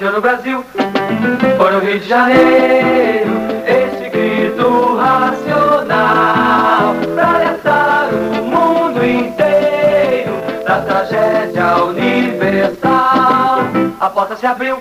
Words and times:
Nasceu 0.00 0.12
no 0.14 0.22
Brasil, 0.22 0.64
foi 1.58 1.72
no 1.72 1.78
Rio 1.80 2.00
de 2.00 2.08
Janeiro, 2.08 3.32
esse 3.66 4.08
grito 4.08 4.96
racional 4.96 6.94
pra 7.14 7.34
alertar 7.34 8.08
o 8.08 8.42
mundo 8.42 9.04
inteiro 9.04 10.32
da 10.66 10.80
tragédia 10.80 11.84
universal. 11.84 13.58
A 14.00 14.08
porta 14.08 14.36
se 14.36 14.46
abriu 14.46 14.78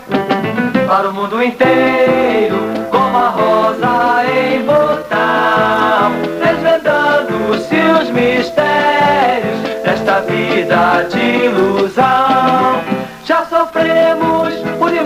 para 0.88 1.10
o 1.10 1.14
mundo 1.14 1.44
inteiro, 1.44 2.56
como 2.90 3.18
a 3.18 3.28
rosa 3.28 4.24
em 4.24 4.62
botão, 4.62 6.14
desvendando-se 6.42 7.76
os 7.76 8.10
mistérios 8.12 9.84
desta 9.84 10.22
vida 10.22 11.04
de 11.10 11.44
ilusão. 11.44 12.82
Já 13.26 13.44
sofremos 13.46 14.39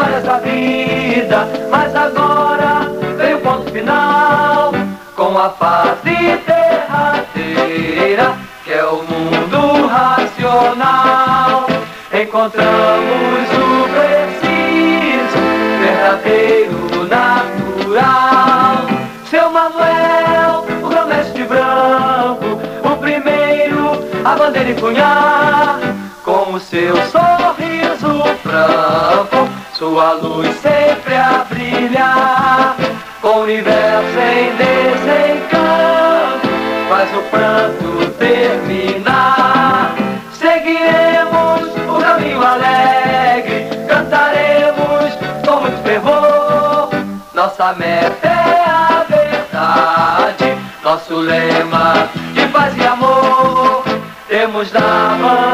demais 0.03 0.23
da 0.23 0.37
vida, 0.39 1.47
mas 1.69 1.95
agora 1.95 2.89
vem 3.17 3.35
o 3.35 3.39
ponto 3.39 3.71
final, 3.71 4.73
com 5.15 5.37
a 5.37 5.49
fase 5.51 6.41
derradeira, 6.45 8.35
que 8.63 8.73
é 8.73 8.83
o 8.85 9.03
mundo 9.03 9.87
racional. 9.87 11.67
Encontramos 12.11 13.49
o 13.51 13.87
preciso, 13.93 15.39
verdadeiro, 15.79 17.07
natural. 17.07 18.85
Seu 19.29 19.49
Manuel, 19.49 20.65
o 20.83 20.89
grão-mestre 20.89 21.43
branco, 21.45 22.59
o 22.83 22.97
primeiro 22.97 24.03
a 24.25 24.35
bandeira 24.35 24.69
empunhar, 24.69 25.79
com 26.23 26.53
o 26.53 26.59
seu 26.59 26.95
sorriso 27.07 28.23
franco, 28.41 29.52
sua 29.83 30.13
luz 30.13 30.47
sempre 30.61 31.13
a 31.13 31.45
brilhar, 31.49 32.77
com 33.21 33.27
o 33.27 33.41
universo 33.41 34.17
em 34.17 34.55
desencanto, 34.55 36.47
faz 36.87 37.13
o 37.13 37.21
pranto 37.23 38.09
terminar. 38.17 39.93
Seguiremos 40.31 41.67
o 41.85 41.99
caminho 42.01 42.41
alegre, 42.41 43.67
cantaremos 43.85 45.17
com 45.45 45.59
muito 45.59 45.83
fervor. 45.83 46.89
Nossa 47.33 47.73
meta 47.73 48.27
é 48.29 48.63
a 48.65 49.05
verdade, 49.09 50.57
nosso 50.81 51.15
lema 51.15 52.07
de 52.33 52.47
paz 52.47 52.73
e 52.77 52.85
amor. 52.85 53.83
Temos 54.29 54.71
na 54.71 54.79
bandeira 54.79 55.52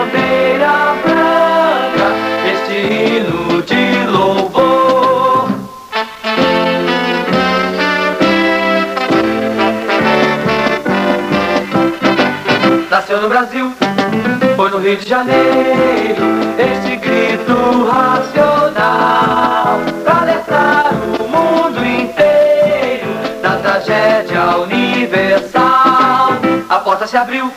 Rio 14.89 14.97
de 14.97 15.07
Janeiro, 15.07 16.25
este 16.57 16.95
grito 16.95 17.85
racional 17.85 19.77
pra 20.03 20.21
alertar 20.21 20.93
o 21.19 21.27
mundo 21.27 21.85
inteiro 21.85 23.05
da 23.39 23.57
tragédia 23.57 24.57
universal. 24.57 26.29
A 26.67 26.79
porta 26.79 27.05
se 27.05 27.17
abriu 27.17 27.53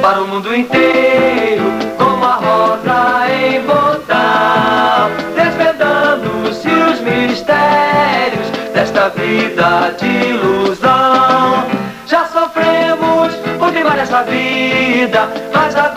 para 0.00 0.22
o 0.22 0.28
mundo 0.28 0.56
inteiro, 0.56 1.64
como 1.98 2.24
a 2.24 2.36
rosa 2.36 3.30
em 3.30 3.60
botão, 3.60 5.10
desvendando-se 5.34 6.68
os 6.68 7.00
mistérios 7.00 8.48
desta 8.72 9.10
vida 9.10 9.94
de 9.98 10.06
ilusão. 10.30 11.66
Já 12.06 12.24
sofremos 12.24 13.34
por 13.58 13.70
demais 13.72 13.96
nessa 13.96 14.22
vida, 14.22 15.28
mas 15.52 15.74
ponto 15.74 15.95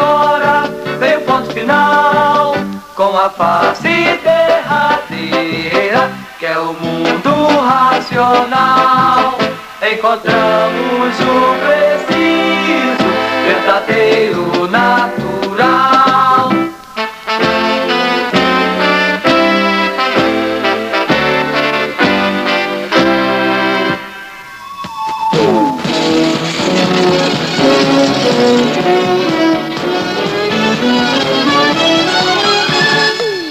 final, 1.70 2.56
com 2.96 3.16
a 3.16 3.30
face 3.30 4.20
derradeira, 4.24 6.10
que 6.40 6.48
é 6.48 6.58
o 6.58 6.74
mundo 6.74 7.30
racional. 7.62 9.38
Encontramos 9.82 11.20
o 11.20 11.56
preciso, 11.64 13.10
verdadeiro, 13.46 14.59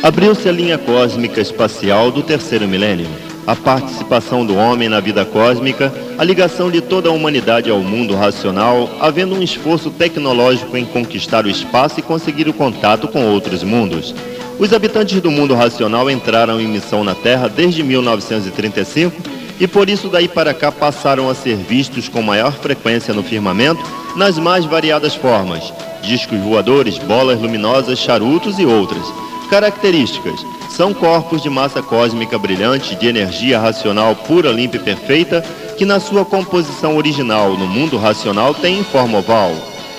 Abriu-se 0.09 0.49
a 0.49 0.53
linha 0.53 0.79
cósmica 0.79 1.39
espacial 1.39 2.11
do 2.11 2.23
terceiro 2.23 2.67
milênio. 2.67 3.07
A 3.47 3.55
participação 3.55 4.43
do 4.47 4.57
homem 4.57 4.89
na 4.89 5.01
vida 5.01 5.23
cósmica, 5.23 5.93
a 6.17 6.25
ligação 6.25 6.71
de 6.71 6.81
toda 6.81 7.11
a 7.11 7.13
humanidade 7.13 7.69
ao 7.69 7.81
mundo 7.81 8.15
racional, 8.15 8.89
havendo 9.03 9.35
um 9.35 9.43
esforço 9.43 9.91
tecnológico 9.91 10.79
em 10.79 10.87
conquistar 10.87 11.45
o 11.45 11.51
espaço 11.51 12.01
e 12.01 12.03
conseguir 12.03 12.49
o 12.49 12.55
contato 12.55 13.07
com 13.07 13.27
outros 13.27 13.63
mundos. 13.63 14.15
Os 14.59 14.73
habitantes 14.73 15.21
do 15.21 15.31
mundo 15.31 15.55
racional 15.55 16.11
entraram 16.11 16.59
em 16.59 16.67
missão 16.67 17.05
na 17.05 17.15
Terra 17.15 17.47
desde 17.47 17.83
1935 17.83 19.15
e 19.61 19.67
por 19.67 19.91
isso 19.91 20.09
daí 20.09 20.27
para 20.27 20.55
cá 20.55 20.73
passaram 20.73 21.29
a 21.29 21.35
ser 21.35 21.57
vistos 21.57 22.09
com 22.09 22.23
maior 22.23 22.53
frequência 22.53 23.13
no 23.13 23.23
firmamento 23.23 23.85
nas 24.17 24.39
mais 24.39 24.65
variadas 24.65 25.15
formas: 25.15 25.71
discos 26.01 26.41
voadores, 26.41 26.97
bolas 26.97 27.39
luminosas, 27.39 27.99
charutos 27.99 28.59
e 28.59 28.65
outras. 28.65 29.28
Características: 29.49 30.45
são 30.69 30.93
corpos 30.93 31.43
de 31.43 31.49
massa 31.49 31.83
cósmica 31.83 32.39
brilhante, 32.39 32.95
de 32.95 33.07
energia 33.07 33.59
racional 33.59 34.15
pura, 34.15 34.51
limpa 34.51 34.77
e 34.77 34.81
perfeita, 34.81 35.43
que 35.77 35.85
na 35.85 35.99
sua 35.99 36.25
composição 36.25 36.97
original 36.97 37.57
no 37.57 37.67
mundo 37.67 37.97
racional 37.97 38.55
têm 38.55 38.85
forma 38.85 39.19
oval, 39.19 39.55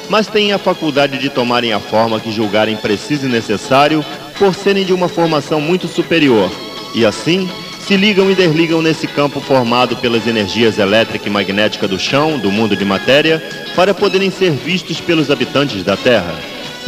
mas 0.09 0.27
têm 0.27 0.53
a 0.53 0.57
faculdade 0.57 1.17
de 1.17 1.29
tomarem 1.29 1.73
a 1.73 1.79
forma 1.79 2.19
que 2.19 2.31
julgarem 2.31 2.75
preciso 2.77 3.25
e 3.25 3.29
necessário 3.29 4.05
por 4.37 4.53
serem 4.53 4.85
de 4.85 4.93
uma 4.93 5.07
formação 5.07 5.59
muito 5.59 5.87
superior, 5.87 6.49
e 6.93 7.05
assim 7.05 7.49
se 7.85 7.97
ligam 7.97 8.29
e 8.29 8.35
desligam 8.35 8.83
nesse 8.83 9.07
campo 9.07 9.41
formado 9.41 9.95
pelas 9.95 10.27
energias 10.27 10.77
elétrica 10.77 11.27
e 11.27 11.31
magnética 11.31 11.87
do 11.87 11.97
chão, 11.97 12.37
do 12.37 12.51
mundo 12.51 12.75
de 12.75 12.85
matéria, 12.85 13.43
para 13.75 13.95
poderem 13.95 14.29
ser 14.29 14.51
vistos 14.51 15.01
pelos 15.01 15.31
habitantes 15.31 15.83
da 15.83 15.97
Terra. 15.97 16.35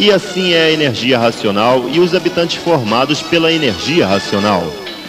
E 0.02 0.12
assim 0.12 0.54
é 0.54 0.64
a 0.64 0.72
energia 0.72 1.20
racional 1.20 1.88
e 1.88 2.00
os 2.00 2.16
habitantes 2.16 2.56
formados 2.56 3.22
pela 3.22 3.54
energia 3.54 4.08
racional. 4.08 4.64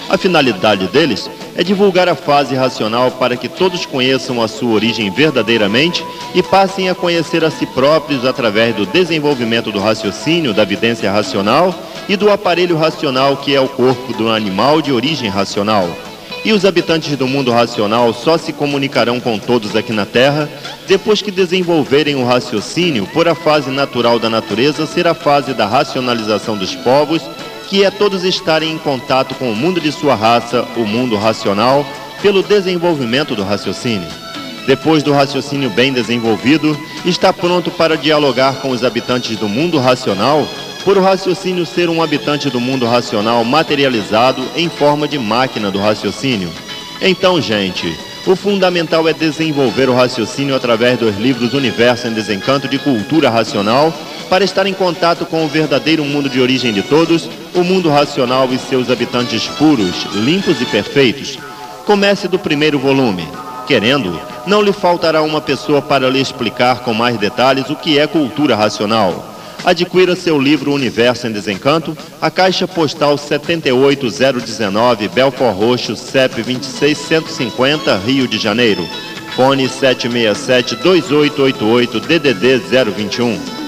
A 0.07 0.19
finalidade 0.19 0.87
deles 0.89 1.31
é 1.57 1.65
divulgar 1.65 2.11
a 2.11 2.15
fase 2.15 2.55
racional 2.55 3.11
para 3.13 3.35
que 3.35 3.49
todos 3.49 3.87
conheçam 3.87 4.43
a 4.43 4.49
sua 4.49 4.75
origem 4.75 5.11
verdadeiramente 5.11 6.05
e 6.35 6.43
passem 6.43 6.91
a 6.91 6.95
conhecer 6.95 7.43
a 7.43 7.51
si 7.51 7.65
próprios 7.65 8.27
através 8.27 8.77
do 8.77 8.85
desenvolvimento 8.85 9.73
do 9.73 9.81
raciocínio, 9.81 10.53
da 10.53 10.63
vidência 10.63 11.11
racional 11.11 11.75
e 12.07 12.15
do 12.15 12.31
aparelho 12.31 12.77
racional 12.77 13.39
que 13.39 13.55
é 13.55 13.61
o 13.63 13.69
corpo 13.69 14.13
do 14.13 14.29
animal 14.29 14.83
de 14.83 14.93
origem 14.93 15.31
racional. 15.31 15.89
E 16.45 16.53
os 16.53 16.65
habitantes 16.65 17.17
do 17.17 17.29
mundo 17.29 17.53
racional 17.53 18.13
só 18.13 18.37
se 18.37 18.53
comunicarão 18.53 19.21
com 19.21 19.39
todos 19.39 19.77
aqui 19.77 19.93
na 19.93 20.05
Terra 20.05 20.49
depois 20.89 21.23
que 21.23 21.31
desenvolverem 21.31 22.17
o 22.17 22.25
raciocínio 22.25 23.07
por 23.13 23.29
a 23.29 23.35
fase 23.35 23.71
natural 23.71 24.19
da 24.19 24.29
natureza 24.29 24.85
ser 24.85 25.07
a 25.07 25.15
fase 25.15 25.55
da 25.55 25.67
racionalização 25.67 26.57
dos 26.57 26.75
povos, 26.75 27.23
que 27.69 27.85
é 27.85 27.91
todos 27.91 28.25
estarem 28.25 28.73
em 28.73 28.79
contato 28.79 29.37
com 29.37 29.53
o 29.53 29.57
mundo 29.57 29.81
de 29.81 29.93
sua 29.93 30.17
raça, 30.17 30.67
o 30.77 30.81
mundo 30.81 31.17
racional, 31.17 31.87
pelo 32.21 32.43
desenvolvimento 32.43 33.37
do 33.37 33.45
raciocínio. 33.45 34.09
Depois 34.67 35.03
do 35.03 35.13
raciocínio 35.13 35.71
bem 35.71 35.93
desenvolvido, 35.93 36.77
está 37.05 37.33
pronto 37.33 37.71
para 37.71 37.97
dialogar 37.97 38.57
com 38.57 38.71
os 38.71 38.85
habitantes 38.85 39.37
do 39.37 39.49
mundo 39.49 39.79
racional 39.79 40.47
por 40.85 40.99
o 40.99 41.03
raciocínio 41.03 41.65
ser 41.65 41.89
um 41.89 42.03
habitante 42.03 42.51
do 42.51 42.61
mundo 42.61 42.87
racional 42.87 43.45
materializado 43.45 44.43
em 44.57 44.69
forma 44.69 45.07
de 45.07 45.19
máquina 45.19 45.71
do 45.71 45.79
raciocínio. 45.79 46.51
Então, 47.01 47.41
gente, 47.41 47.97
o 48.27 48.37
fundamental 48.37 49.09
é 49.09 49.13
desenvolver 49.13 49.89
o 49.89 49.95
raciocínio 49.95 50.55
através 50.55 50.99
dos 50.99 51.17
livros 51.17 51.55
Universo 51.55 52.07
em 52.07 52.13
Desencanto 52.13 52.69
de 52.69 52.79
Cultura 52.79 53.29
Racional 53.29 53.93
para 54.29 54.45
estar 54.45 54.67
em 54.67 54.73
contato 54.73 55.27
com 55.27 55.45
o 55.45 55.49
verdadeiro 55.49 56.05
mundo 56.05 56.29
de 56.29 56.41
origem 56.41 56.73
de 56.73 56.83
todos, 56.83 57.29
o 57.55 57.63
mundo 57.63 57.91
racional 57.91 58.49
e 58.53 58.59
seus 58.59 58.91
habitantes 58.91 59.47
puros, 59.47 60.07
limpos 60.15 60.61
e 60.61 60.65
perfeitos. 60.65 61.39
Comece 61.85 62.29
do 62.29 62.39
primeiro 62.39 62.79
volume. 62.79 63.29
Querendo, 63.67 64.19
não 64.47 64.63
lhe 64.63 64.73
faltará 64.73 65.23
uma 65.23 65.41
pessoa 65.41 65.83
para 65.83 66.09
lhe 66.09 66.21
explicar 66.21 66.81
com 66.81 66.95
mais 66.95 67.17
detalhes 67.19 67.69
o 67.71 67.77
que 67.77 67.99
é 67.99 68.07
cultura 68.07 68.57
racional. 68.57 69.32
Adquira 69.65 70.17
seu 70.17 70.41
livro 70.41 70.73
Universo 70.73 71.29
em 71.29 71.33
Desencanto, 71.33 71.97
a 72.21 72.29
Caixa 72.31 72.67
Postal 72.67 73.17
78019, 73.17 75.07
Belfort 75.09 75.57
Roxo, 75.57 75.95
CEP 75.95 76.43
26150, 76.43 77.97
Rio 77.99 78.27
de 78.27 78.39
Janeiro. 78.39 78.85
Fone 79.37 79.69
767-2888, 79.69 82.01
DDD 82.01 82.59
021. 82.93 83.62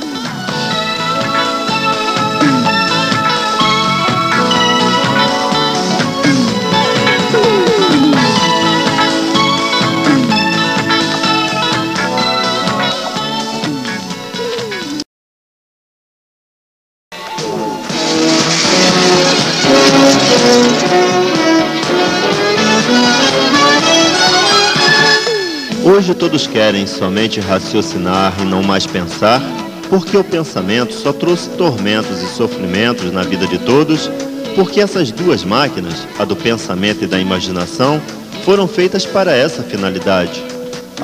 Hoje 25.94 26.12
todos 26.12 26.44
querem 26.48 26.88
somente 26.88 27.38
raciocinar 27.38 28.34
e 28.40 28.44
não 28.44 28.64
mais 28.64 28.84
pensar, 28.84 29.40
porque 29.88 30.16
o 30.16 30.24
pensamento 30.24 30.92
só 30.92 31.12
trouxe 31.12 31.48
tormentos 31.50 32.20
e 32.20 32.26
sofrimentos 32.26 33.12
na 33.12 33.22
vida 33.22 33.46
de 33.46 33.58
todos, 33.58 34.10
porque 34.56 34.80
essas 34.80 35.12
duas 35.12 35.44
máquinas, 35.44 36.04
a 36.18 36.24
do 36.24 36.34
pensamento 36.34 37.04
e 37.04 37.06
da 37.06 37.20
imaginação, 37.20 38.02
foram 38.44 38.66
feitas 38.66 39.06
para 39.06 39.36
essa 39.36 39.62
finalidade. 39.62 40.42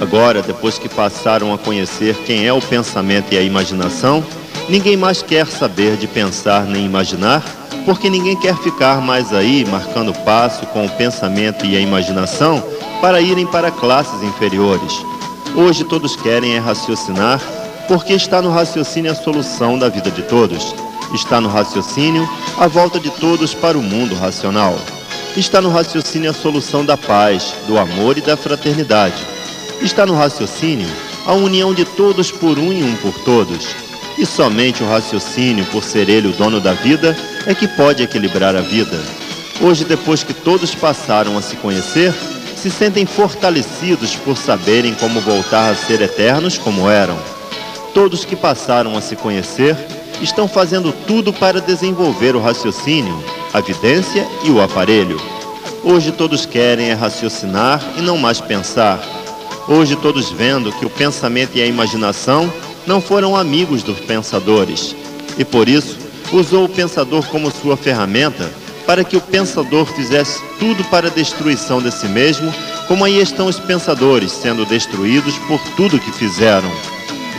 Agora, 0.01 0.43
depois 0.43 0.77
que 0.77 0.89
passaram 0.89 1.55
a 1.55 1.59
conhecer 1.59 2.17
quem 2.27 2.45
é 2.45 2.53
o 2.53 2.61
pensamento 2.61 3.33
e 3.33 3.39
a 3.39 3.43
imaginação, 3.43 4.25
ninguém 4.69 4.97
mais 4.97 5.23
quer 5.23 5.47
saber 5.47 5.97
de 5.99 6.09
pensar 6.09 6.65
nem 6.65 6.85
imaginar, 6.85 7.45
porque 7.85 8.11
ninguém 8.11 8.35
quer 8.35 8.57
ficar 8.57 9.01
mais 9.01 9.33
aí 9.33 9.65
marcando 9.67 10.13
passo 10.25 10.67
com 10.67 10.85
o 10.85 10.91
pensamento 10.91 11.65
e 11.65 11.77
a 11.77 11.81
imaginação 11.81 12.61
para 13.01 13.21
irem 13.21 13.47
para 13.47 13.71
classes 13.71 14.23
inferiores. 14.23 14.93
Hoje 15.55 15.85
todos 15.85 16.15
querem 16.17 16.55
é 16.55 16.59
raciocinar, 16.59 17.41
porque 17.89 18.13
está 18.13 18.43
no 18.43 18.51
raciocínio 18.51 19.11
a 19.11 19.15
solução 19.15 19.79
da 19.79 19.89
vida 19.89 20.11
de 20.11 20.23
todos. 20.23 20.75
Está 21.15 21.41
no 21.41 21.49
raciocínio 21.49 22.29
a 22.59 22.69
volta 22.69 23.01
de 23.01 23.11
todos 23.11 23.55
para 23.55 23.77
o 23.77 23.83
mundo 23.83 24.15
racional. 24.15 24.79
Está 25.37 25.61
no 25.61 25.71
raciocínio 25.71 26.31
a 26.31 26.35
solução 26.35 26.85
da 26.85 26.97
paz, 26.97 27.55
do 27.67 27.79
amor 27.79 28.19
e 28.19 28.21
da 28.21 28.37
fraternidade. 28.37 29.25
Está 29.81 30.05
no 30.05 30.15
raciocínio 30.15 30.89
a 31.27 31.33
união 31.33 31.75
de 31.75 31.85
todos 31.85 32.31
por 32.31 32.59
um 32.59 32.73
e 32.73 32.83
um 32.83 32.95
por 32.97 33.15
todos. 33.25 33.67
E 34.19 34.27
somente 34.27 34.83
o 34.83 34.89
raciocínio, 34.89 35.65
por 35.67 35.83
ser 35.83 36.09
ele 36.09 36.29
o 36.29 36.33
dono 36.33 36.61
da 36.61 36.75
vida, 36.75 37.17
é 37.47 37.55
que 37.55 37.67
pode 37.67 38.03
equilibrar 38.03 38.55
a 38.55 38.61
vida. 38.61 39.01
Hoje, 39.61 39.85
depois 39.85 40.23
que 40.23 40.35
todos 40.35 40.75
passaram 40.75 41.37
a 41.39 41.43
se 41.43 41.57
conhecer, 41.57 42.15
se 42.61 42.71
sentem 42.71 43.07
fortalecidos 43.07 44.15
por 44.17 44.37
saberem 44.37 44.93
como 44.95 45.21
voltar 45.21 45.71
a 45.71 45.75
ser 45.75 46.03
eternos 46.03 46.59
como 46.59 46.91
eram. 46.91 47.17
Todos 47.95 48.25
que 48.25 48.37
passaram 48.37 48.97
a 48.99 49.01
se 49.01 49.17
conhecer 49.17 49.75
estão 50.21 50.47
fazendo 50.47 50.93
tudo 51.07 51.33
para 51.33 51.61
desenvolver 51.61 52.37
o 52.37 52.41
raciocínio, 52.41 53.19
a 53.55 53.61
vidência 53.61 54.29
e 54.45 54.51
o 54.51 54.61
aparelho. 54.61 55.19
Hoje 55.83 56.13
todos 56.13 56.45
querem 56.45 56.91
é 56.91 56.93
raciocinar 56.93 57.83
e 57.97 58.03
não 58.03 58.19
mais 58.19 58.43
pensar. 58.43 59.01
Hoje 59.67 59.97
todos 59.97 60.31
vendo 60.31 60.71
que 60.73 60.85
o 60.85 60.91
pensamento 60.91 61.57
e 61.57 61.63
a 61.63 61.67
imaginação 61.67 62.53
não 62.87 63.01
foram 63.01 63.35
amigos 63.35 63.83
dos 63.83 63.99
pensadores. 64.01 64.95
E 65.39 65.45
por 65.47 65.67
isso 65.67 65.97
usou 66.31 66.67
o 66.67 66.69
pensador 66.69 67.27
como 67.29 67.51
sua 67.51 67.77
ferramenta 67.77 68.51
para 68.87 69.05
que 69.05 69.17
o 69.17 69.21
pensador 69.21 69.87
fizesse 69.87 70.41
tudo 70.59 70.83
para 70.85 71.09
a 71.09 71.11
destruição 71.11 71.81
de 71.81 71.91
si 71.91 72.07
mesmo, 72.09 72.53
como 72.89 73.05
aí 73.05 73.21
estão 73.21 73.47
os 73.47 73.59
pensadores 73.59 74.33
sendo 74.33 74.67
destruídos 74.67 75.37
por 75.47 75.61
tudo 75.77 75.99
que 75.99 76.13
fizeram. 76.13 76.71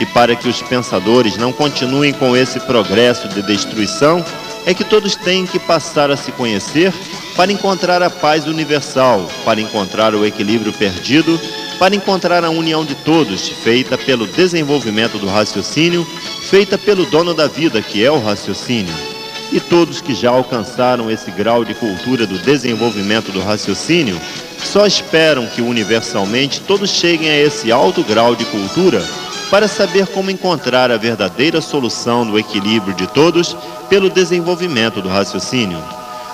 E 0.00 0.06
para 0.06 0.34
que 0.34 0.48
os 0.48 0.62
pensadores 0.62 1.36
não 1.36 1.52
continuem 1.52 2.12
com 2.12 2.36
esse 2.36 2.58
progresso 2.60 3.28
de 3.28 3.42
destruição, 3.42 4.24
é 4.64 4.72
que 4.72 4.84
todos 4.84 5.14
têm 5.14 5.46
que 5.46 5.58
passar 5.58 6.10
a 6.10 6.16
se 6.16 6.32
conhecer 6.32 6.92
para 7.36 7.52
encontrar 7.52 8.02
a 8.02 8.10
paz 8.10 8.46
universal, 8.46 9.28
para 9.44 9.60
encontrar 9.60 10.14
o 10.14 10.24
equilíbrio 10.24 10.72
perdido, 10.72 11.40
para 11.78 11.94
encontrar 11.94 12.44
a 12.44 12.50
união 12.50 12.84
de 12.84 12.94
todos, 12.94 13.48
feita 13.48 13.98
pelo 13.98 14.26
desenvolvimento 14.26 15.18
do 15.18 15.26
raciocínio, 15.26 16.06
feita 16.48 16.78
pelo 16.78 17.06
dono 17.06 17.34
da 17.34 17.48
vida, 17.48 17.82
que 17.82 18.04
é 18.04 18.10
o 18.10 18.22
raciocínio 18.22 19.11
e 19.52 19.60
todos 19.60 20.00
que 20.00 20.14
já 20.14 20.30
alcançaram 20.30 21.10
esse 21.10 21.30
grau 21.30 21.62
de 21.64 21.74
cultura 21.74 22.26
do 22.26 22.38
desenvolvimento 22.38 23.30
do 23.30 23.40
raciocínio 23.40 24.18
só 24.58 24.86
esperam 24.86 25.46
que 25.46 25.60
universalmente 25.60 26.60
todos 26.60 26.88
cheguem 26.90 27.28
a 27.28 27.38
esse 27.38 27.70
alto 27.70 28.02
grau 28.02 28.34
de 28.34 28.46
cultura 28.46 29.04
para 29.50 29.68
saber 29.68 30.06
como 30.06 30.30
encontrar 30.30 30.90
a 30.90 30.96
verdadeira 30.96 31.60
solução 31.60 32.24
do 32.24 32.38
equilíbrio 32.38 32.94
de 32.94 33.06
todos 33.06 33.54
pelo 33.90 34.08
desenvolvimento 34.08 35.02
do 35.02 35.10
raciocínio. 35.10 35.78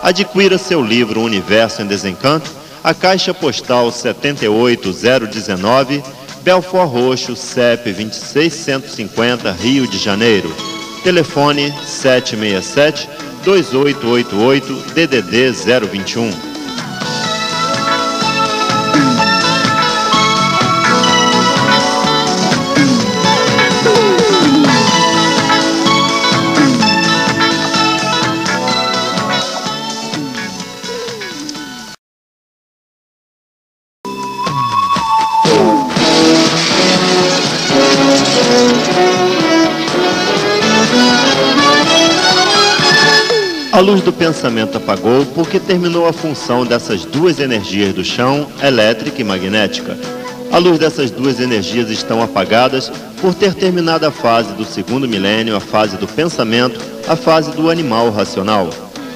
Adquira 0.00 0.56
seu 0.56 0.81
livro 0.81 1.20
Universo 1.20 1.82
em 1.82 1.87
Desencanto, 1.87 2.49
a 2.85 2.94
Caixa 2.94 3.35
Postal 3.35 3.91
78019, 3.91 6.05
Belfort 6.43 6.88
Roxo, 6.88 7.35
CEP 7.35 7.93
26150, 7.93 9.50
Rio 9.50 9.88
de 9.88 9.99
Janeiro. 9.99 10.78
Telefone 11.08 11.72
767 11.87 13.08
2888 13.43 14.62
DDD 14.94 15.55
021. 15.55 16.57
A 43.79 43.81
luz 43.81 44.03
do 44.03 44.13
pensamento 44.13 44.77
apagou 44.77 45.25
porque 45.27 45.61
terminou 45.61 46.08
a 46.08 46.13
função 46.13 46.67
dessas 46.67 47.05
duas 47.05 47.39
energias 47.39 47.94
do 47.94 48.05
chão, 48.05 48.49
elétrica 48.61 49.20
e 49.20 49.25
magnética. 49.25 49.97
A 50.51 50.58
luz 50.58 50.81
dessas 50.81 51.13
duas 51.13 51.39
energias 51.39 51.89
estão 51.89 52.20
apagadas 52.20 52.91
por 53.20 53.35
ter 53.35 53.55
terminado 53.55 54.05
a 54.05 54.11
fase 54.11 54.53
do 54.55 54.65
segundo 54.65 55.06
milênio, 55.06 55.55
a 55.55 55.61
fase 55.61 55.97
do 55.97 56.08
pensamento, 56.08 56.81
a 57.06 57.15
fase 57.15 57.53
do 57.53 57.70
animal 57.70 58.11
racional. 58.11 58.69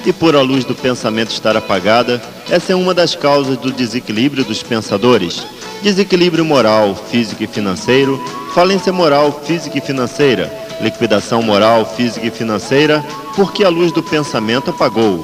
E 0.05 0.13
por 0.13 0.33
a 0.33 0.41
luz 0.41 0.63
do 0.63 0.73
pensamento 0.73 1.31
estar 1.31 1.57
apagada, 1.57 2.21
essa 2.49 2.71
é 2.71 2.75
uma 2.75 2.93
das 2.93 3.15
causas 3.15 3.57
do 3.57 3.69
desequilíbrio 3.69 4.45
dos 4.45 4.63
pensadores. 4.63 5.45
Desequilíbrio 5.81 6.45
moral, 6.45 6.95
físico 7.11 7.43
e 7.43 7.47
financeiro, 7.47 8.17
falência 8.55 8.93
moral, 8.93 9.41
física 9.45 9.77
e 9.77 9.81
financeira, 9.81 10.62
liquidação 10.81 11.41
moral, 11.41 11.85
física 11.85 12.25
e 12.25 12.31
financeira, 12.31 13.03
porque 13.35 13.63
a 13.63 13.69
luz 13.69 13.91
do 13.91 14.01
pensamento 14.01 14.69
apagou. 14.69 15.23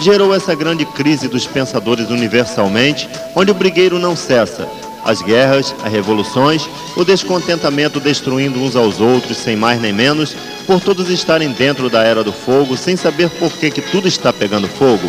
Gerou 0.00 0.34
essa 0.34 0.54
grande 0.54 0.84
crise 0.84 1.26
dos 1.28 1.46
pensadores 1.46 2.08
universalmente, 2.10 3.08
onde 3.34 3.50
o 3.50 3.54
brigueiro 3.54 3.98
não 3.98 4.14
cessa. 4.14 4.68
As 5.04 5.22
guerras, 5.22 5.74
as 5.84 5.92
revoluções, 5.92 6.68
o 6.96 7.04
descontentamento 7.04 7.98
destruindo 7.98 8.60
uns 8.60 8.76
aos 8.76 9.00
outros, 9.00 9.38
sem 9.38 9.56
mais 9.56 9.80
nem 9.80 9.92
menos, 9.92 10.36
por 10.66 10.80
todos 10.80 11.08
estarem 11.08 11.50
dentro 11.50 11.88
da 11.88 12.02
era 12.04 12.22
do 12.22 12.32
fogo, 12.32 12.76
sem 12.76 12.96
saber 12.96 13.30
por 13.30 13.52
que, 13.52 13.70
que 13.70 13.80
tudo 13.80 14.06
está 14.06 14.32
pegando 14.32 14.68
fogo. 14.68 15.08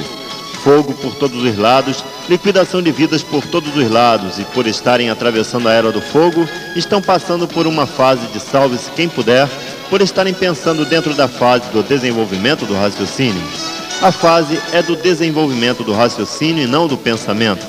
Fogo 0.63 0.93
por 0.93 1.15
todos 1.15 1.41
os 1.41 1.57
lados, 1.57 2.03
liquidação 2.27 2.81
de 2.81 2.91
vidas 2.91 3.23
por 3.23 3.45
todos 3.45 3.75
os 3.75 3.89
lados, 3.89 4.39
e 4.39 4.43
por 4.45 4.67
estarem 4.67 5.09
atravessando 5.09 5.69
a 5.69 5.73
era 5.73 5.91
do 5.91 6.01
fogo, 6.01 6.47
estão 6.75 7.01
passando 7.01 7.47
por 7.47 7.65
uma 7.65 7.87
fase 7.87 8.27
de 8.27 8.39
salve-se 8.39 8.91
quem 8.91 9.07
puder, 9.07 9.47
por 9.89 10.01
estarem 10.01 10.33
pensando 10.33 10.85
dentro 10.85 11.13
da 11.13 11.27
fase 11.27 11.69
do 11.69 11.81
desenvolvimento 11.81 12.65
do 12.65 12.73
raciocínio. 12.75 13.41
A 14.01 14.11
fase 14.11 14.59
é 14.71 14.81
do 14.81 14.95
desenvolvimento 14.95 15.83
do 15.83 15.93
raciocínio 15.93 16.63
e 16.63 16.67
não 16.67 16.87
do 16.87 16.97
pensamento. 16.97 17.65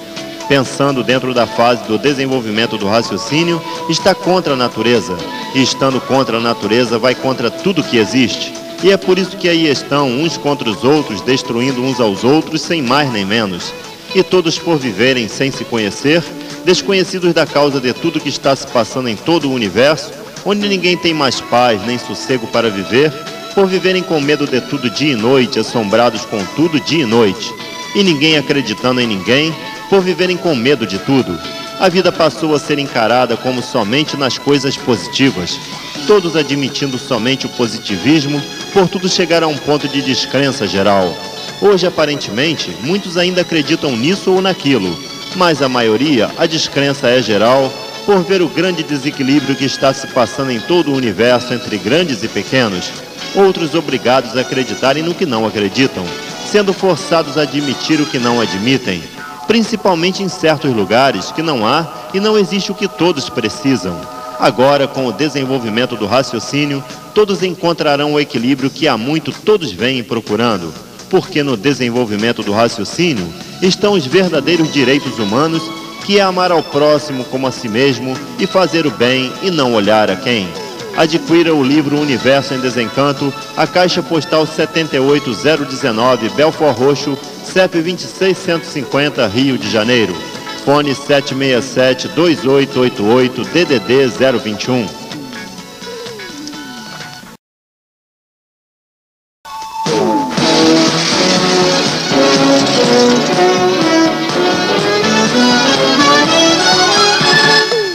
Pensando 0.48 1.02
dentro 1.04 1.32
da 1.32 1.46
fase 1.46 1.84
do 1.84 1.96
desenvolvimento 1.96 2.76
do 2.76 2.88
raciocínio, 2.88 3.62
está 3.88 4.14
contra 4.14 4.54
a 4.54 4.56
natureza. 4.56 5.16
E 5.54 5.62
estando 5.62 6.00
contra 6.00 6.38
a 6.38 6.40
natureza, 6.40 6.98
vai 6.98 7.14
contra 7.14 7.50
tudo 7.50 7.82
que 7.82 7.96
existe. 7.96 8.59
E 8.82 8.90
é 8.90 8.96
por 8.96 9.18
isso 9.18 9.36
que 9.36 9.48
aí 9.48 9.66
estão 9.66 10.08
uns 10.08 10.38
contra 10.38 10.68
os 10.68 10.82
outros, 10.84 11.20
destruindo 11.20 11.82
uns 11.82 12.00
aos 12.00 12.24
outros, 12.24 12.62
sem 12.62 12.80
mais 12.80 13.12
nem 13.12 13.26
menos. 13.26 13.74
E 14.14 14.22
todos 14.22 14.58
por 14.58 14.78
viverem 14.78 15.28
sem 15.28 15.50
se 15.50 15.64
conhecer, 15.64 16.24
desconhecidos 16.64 17.34
da 17.34 17.44
causa 17.44 17.78
de 17.78 17.92
tudo 17.92 18.20
que 18.20 18.30
está 18.30 18.56
se 18.56 18.66
passando 18.66 19.08
em 19.08 19.16
todo 19.16 19.48
o 19.48 19.52
universo, 19.52 20.10
onde 20.46 20.66
ninguém 20.66 20.96
tem 20.96 21.12
mais 21.12 21.40
paz 21.42 21.84
nem 21.86 21.98
sossego 21.98 22.46
para 22.46 22.70
viver, 22.70 23.12
por 23.54 23.66
viverem 23.66 24.02
com 24.02 24.18
medo 24.18 24.46
de 24.46 24.60
tudo 24.62 24.88
dia 24.88 25.12
e 25.12 25.16
noite, 25.16 25.58
assombrados 25.58 26.24
com 26.24 26.42
tudo 26.56 26.80
dia 26.80 27.02
e 27.02 27.06
noite, 27.06 27.52
e 27.94 28.02
ninguém 28.02 28.38
acreditando 28.38 29.00
em 29.00 29.06
ninguém, 29.06 29.54
por 29.90 30.00
viverem 30.00 30.36
com 30.36 30.54
medo 30.54 30.86
de 30.86 30.98
tudo. 31.00 31.38
A 31.78 31.88
vida 31.88 32.10
passou 32.10 32.54
a 32.54 32.58
ser 32.58 32.78
encarada 32.78 33.36
como 33.36 33.62
somente 33.62 34.16
nas 34.16 34.38
coisas 34.38 34.76
positivas, 34.76 35.58
todos 36.06 36.36
admitindo 36.36 36.98
somente 36.98 37.46
o 37.46 37.50
positivismo, 37.50 38.42
por 38.72 38.88
tudo 38.88 39.08
chegar 39.08 39.42
a 39.42 39.48
um 39.48 39.56
ponto 39.56 39.88
de 39.88 40.02
descrença 40.02 40.66
geral. 40.66 41.14
Hoje, 41.60 41.86
aparentemente, 41.86 42.74
muitos 42.82 43.16
ainda 43.16 43.42
acreditam 43.42 43.96
nisso 43.96 44.32
ou 44.32 44.40
naquilo, 44.40 44.98
mas 45.36 45.62
a 45.62 45.68
maioria, 45.68 46.30
a 46.38 46.46
descrença 46.46 47.08
é 47.08 47.22
geral, 47.22 47.72
por 48.06 48.22
ver 48.22 48.42
o 48.42 48.48
grande 48.48 48.82
desequilíbrio 48.82 49.54
que 49.54 49.64
está 49.64 49.92
se 49.92 50.06
passando 50.08 50.50
em 50.50 50.60
todo 50.60 50.90
o 50.90 50.96
universo 50.96 51.52
entre 51.52 51.76
grandes 51.78 52.22
e 52.22 52.28
pequenos, 52.28 52.90
outros 53.34 53.74
obrigados 53.74 54.36
a 54.36 54.40
acreditarem 54.40 55.02
no 55.02 55.14
que 55.14 55.26
não 55.26 55.46
acreditam, 55.46 56.04
sendo 56.50 56.72
forçados 56.72 57.36
a 57.36 57.42
admitir 57.42 58.00
o 58.00 58.06
que 58.06 58.18
não 58.18 58.40
admitem, 58.40 59.02
principalmente 59.46 60.22
em 60.22 60.28
certos 60.28 60.74
lugares 60.74 61.30
que 61.30 61.42
não 61.42 61.66
há 61.66 61.86
e 62.14 62.20
não 62.20 62.38
existe 62.38 62.72
o 62.72 62.74
que 62.74 62.88
todos 62.88 63.28
precisam. 63.28 64.00
Agora, 64.40 64.88
com 64.88 65.06
o 65.06 65.12
desenvolvimento 65.12 65.96
do 65.96 66.06
raciocínio, 66.06 66.82
todos 67.14 67.42
encontrarão 67.42 68.14
o 68.14 68.20
equilíbrio 68.20 68.70
que 68.70 68.88
há 68.88 68.96
muito 68.96 69.32
todos 69.32 69.70
vêm 69.70 70.02
procurando, 70.02 70.72
porque 71.10 71.42
no 71.42 71.58
desenvolvimento 71.58 72.42
do 72.42 72.50
raciocínio 72.50 73.28
estão 73.60 73.92
os 73.92 74.06
verdadeiros 74.06 74.72
direitos 74.72 75.18
humanos, 75.18 75.62
que 76.06 76.18
é 76.18 76.22
amar 76.22 76.50
ao 76.50 76.62
próximo 76.62 77.22
como 77.24 77.46
a 77.46 77.52
si 77.52 77.68
mesmo 77.68 78.16
e 78.38 78.46
fazer 78.46 78.86
o 78.86 78.90
bem 78.90 79.30
e 79.42 79.50
não 79.50 79.74
olhar 79.74 80.10
a 80.10 80.16
quem. 80.16 80.48
Adquira 80.96 81.54
o 81.54 81.62
livro 81.62 82.00
Universo 82.00 82.54
em 82.54 82.60
Desencanto, 82.60 83.30
a 83.54 83.66
caixa 83.66 84.02
postal 84.02 84.46
78019, 84.46 86.30
Belfort 86.30 86.78
Roxo, 86.78 87.18
CEP 87.44 87.78
26150, 87.82 89.26
Rio 89.26 89.58
de 89.58 89.70
Janeiro. 89.70 90.16
Fone 90.64 90.94
767-2888, 90.94 93.44
DDD 93.52 94.06
021. 94.38 94.86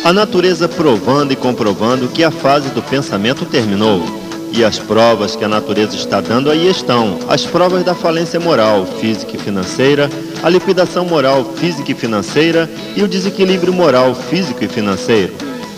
A 0.04 0.14
natureza 0.14 0.68
provando 0.68 1.32
e 1.32 1.36
comprovando 1.36 2.08
que 2.08 2.24
a 2.24 2.30
fase 2.30 2.70
do 2.70 2.84
pensamento 2.84 3.44
terminou. 3.44 4.04
E 4.52 4.64
as 4.64 4.78
provas 4.78 5.36
que 5.36 5.44
a 5.44 5.48
natureza 5.48 5.96
está 5.96 6.22
dando 6.22 6.52
aí 6.52 6.70
estão: 6.70 7.18
as 7.28 7.44
provas 7.44 7.84
da 7.84 7.96
falência 7.96 8.40
moral, 8.40 8.86
física 8.86 9.36
e 9.36 9.40
financeira, 9.40 10.08
a 10.46 10.50
liquidação 10.50 11.06
moral, 11.06 11.44
física 11.56 11.92
e 11.92 11.96
financeira 11.96 12.70
e 12.96 13.02
o 13.02 13.08
desequilíbrio 13.08 13.74
moral, 13.74 14.14
físico 14.14 14.64
e 14.64 14.68
financeiro. 14.68 15.34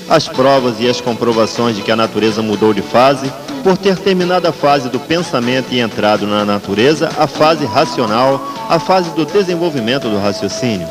As 0.09 0.27
provas 0.27 0.75
e 0.81 0.89
as 0.89 0.99
comprovações 0.99 1.73
de 1.73 1.81
que 1.81 1.89
a 1.89 1.95
natureza 1.95 2.41
mudou 2.41 2.73
de 2.73 2.81
fase 2.81 3.31
por 3.63 3.77
ter 3.77 3.97
terminado 3.97 4.45
a 4.45 4.51
fase 4.51 4.89
do 4.89 4.99
pensamento 4.99 5.67
e 5.71 5.79
entrado 5.79 6.27
na 6.27 6.43
natureza, 6.43 7.09
a 7.17 7.27
fase 7.27 7.65
racional, 7.65 8.45
a 8.67 8.77
fase 8.77 9.09
do 9.11 9.25
desenvolvimento 9.25 10.09
do 10.09 10.19
raciocínio. 10.19 10.87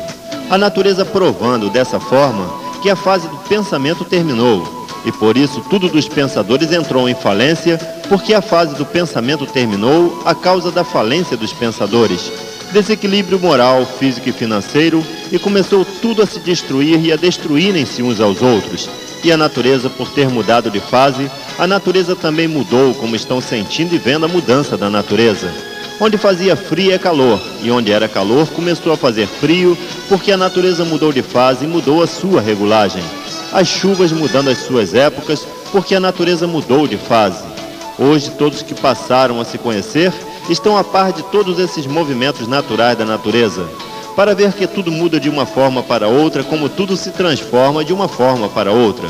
A 0.49 0.57
natureza 0.57 1.05
provando 1.05 1.69
dessa 1.69 1.99
forma 1.99 2.51
que 2.81 2.89
a 2.89 2.95
fase 2.95 3.27
do 3.27 3.37
pensamento 3.47 4.03
terminou. 4.03 4.87
E 5.05 5.11
por 5.11 5.37
isso 5.37 5.63
tudo 5.69 5.87
dos 5.87 6.09
pensadores 6.09 6.71
entrou 6.71 7.07
em 7.07 7.13
falência, 7.13 7.77
porque 8.09 8.33
a 8.33 8.41
fase 8.41 8.73
do 8.73 8.87
pensamento 8.87 9.45
terminou 9.45 10.23
a 10.25 10.33
causa 10.33 10.71
da 10.71 10.83
falência 10.83 11.37
dos 11.37 11.53
pensadores. 11.53 12.31
Desequilíbrio 12.77 13.39
moral, 13.39 13.87
físico 13.87 14.29
e 14.29 14.31
financeiro, 14.31 15.03
e 15.31 15.39
começou 15.39 15.83
tudo 15.99 16.21
a 16.21 16.27
se 16.27 16.39
destruir 16.39 17.03
e 17.03 17.11
a 17.11 17.15
destruírem-se 17.15 18.03
uns 18.03 18.21
aos 18.21 18.43
outros. 18.43 18.87
E 19.23 19.31
a 19.31 19.35
natureza, 19.35 19.89
por 19.89 20.11
ter 20.11 20.29
mudado 20.29 20.69
de 20.69 20.79
fase, 20.79 21.27
a 21.57 21.65
natureza 21.65 22.15
também 22.15 22.47
mudou, 22.47 22.93
como 22.93 23.15
estão 23.15 23.41
sentindo 23.41 23.95
e 23.95 23.97
vendo 23.97 24.27
a 24.27 24.29
mudança 24.29 24.77
da 24.77 24.91
natureza. 24.91 25.51
Onde 25.99 26.19
fazia 26.19 26.55
frio 26.55 26.93
é 26.93 26.99
calor, 26.99 27.41
e 27.63 27.71
onde 27.71 27.91
era 27.91 28.07
calor 28.07 28.47
começou 28.49 28.93
a 28.93 28.97
fazer 28.97 29.25
frio, 29.25 29.75
porque 30.07 30.31
a 30.31 30.37
natureza 30.37 30.85
mudou 30.85 31.11
de 31.11 31.23
fase 31.23 31.65
e 31.65 31.67
mudou 31.67 32.03
a 32.03 32.07
sua 32.07 32.41
regulagem. 32.41 33.01
As 33.51 33.67
chuvas 33.67 34.11
mudando 34.11 34.51
as 34.51 34.59
suas 34.59 34.93
épocas, 34.93 35.47
porque 35.71 35.95
a 35.95 35.99
natureza 35.99 36.45
mudou 36.45 36.87
de 36.87 36.95
fase. 36.95 37.43
Hoje, 37.97 38.29
todos 38.37 38.61
que 38.61 38.75
passaram 38.75 39.41
a 39.41 39.45
se 39.45 39.57
conhecer 39.57 40.13
estão 40.49 40.77
a 40.77 40.83
par 40.83 41.11
de 41.11 41.23
todos 41.23 41.59
esses 41.59 41.85
movimentos 41.85 42.47
naturais 42.47 42.97
da 42.97 43.05
natureza, 43.05 43.65
para 44.15 44.33
ver 44.33 44.53
que 44.53 44.65
tudo 44.65 44.91
muda 44.91 45.19
de 45.19 45.29
uma 45.29 45.45
forma 45.45 45.83
para 45.83 46.07
outra, 46.07 46.43
como 46.43 46.69
tudo 46.69 46.97
se 46.97 47.11
transforma 47.11 47.85
de 47.85 47.93
uma 47.93 48.07
forma 48.07 48.49
para 48.49 48.71
outra. 48.71 49.07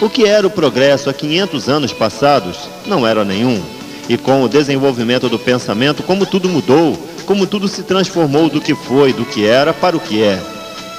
O 0.00 0.08
que 0.08 0.24
era 0.26 0.46
o 0.46 0.50
progresso 0.50 1.08
há 1.08 1.14
500 1.14 1.68
anos 1.68 1.92
passados 1.92 2.68
não 2.86 3.06
era 3.06 3.24
nenhum. 3.24 3.62
E 4.08 4.16
com 4.16 4.42
o 4.42 4.48
desenvolvimento 4.48 5.28
do 5.28 5.38
pensamento, 5.38 6.02
como 6.02 6.24
tudo 6.24 6.48
mudou, 6.48 6.96
como 7.24 7.46
tudo 7.46 7.66
se 7.66 7.82
transformou 7.82 8.48
do 8.48 8.60
que 8.60 8.74
foi, 8.74 9.12
do 9.12 9.24
que 9.24 9.46
era, 9.46 9.72
para 9.72 9.96
o 9.96 10.00
que 10.00 10.22
é. 10.22 10.40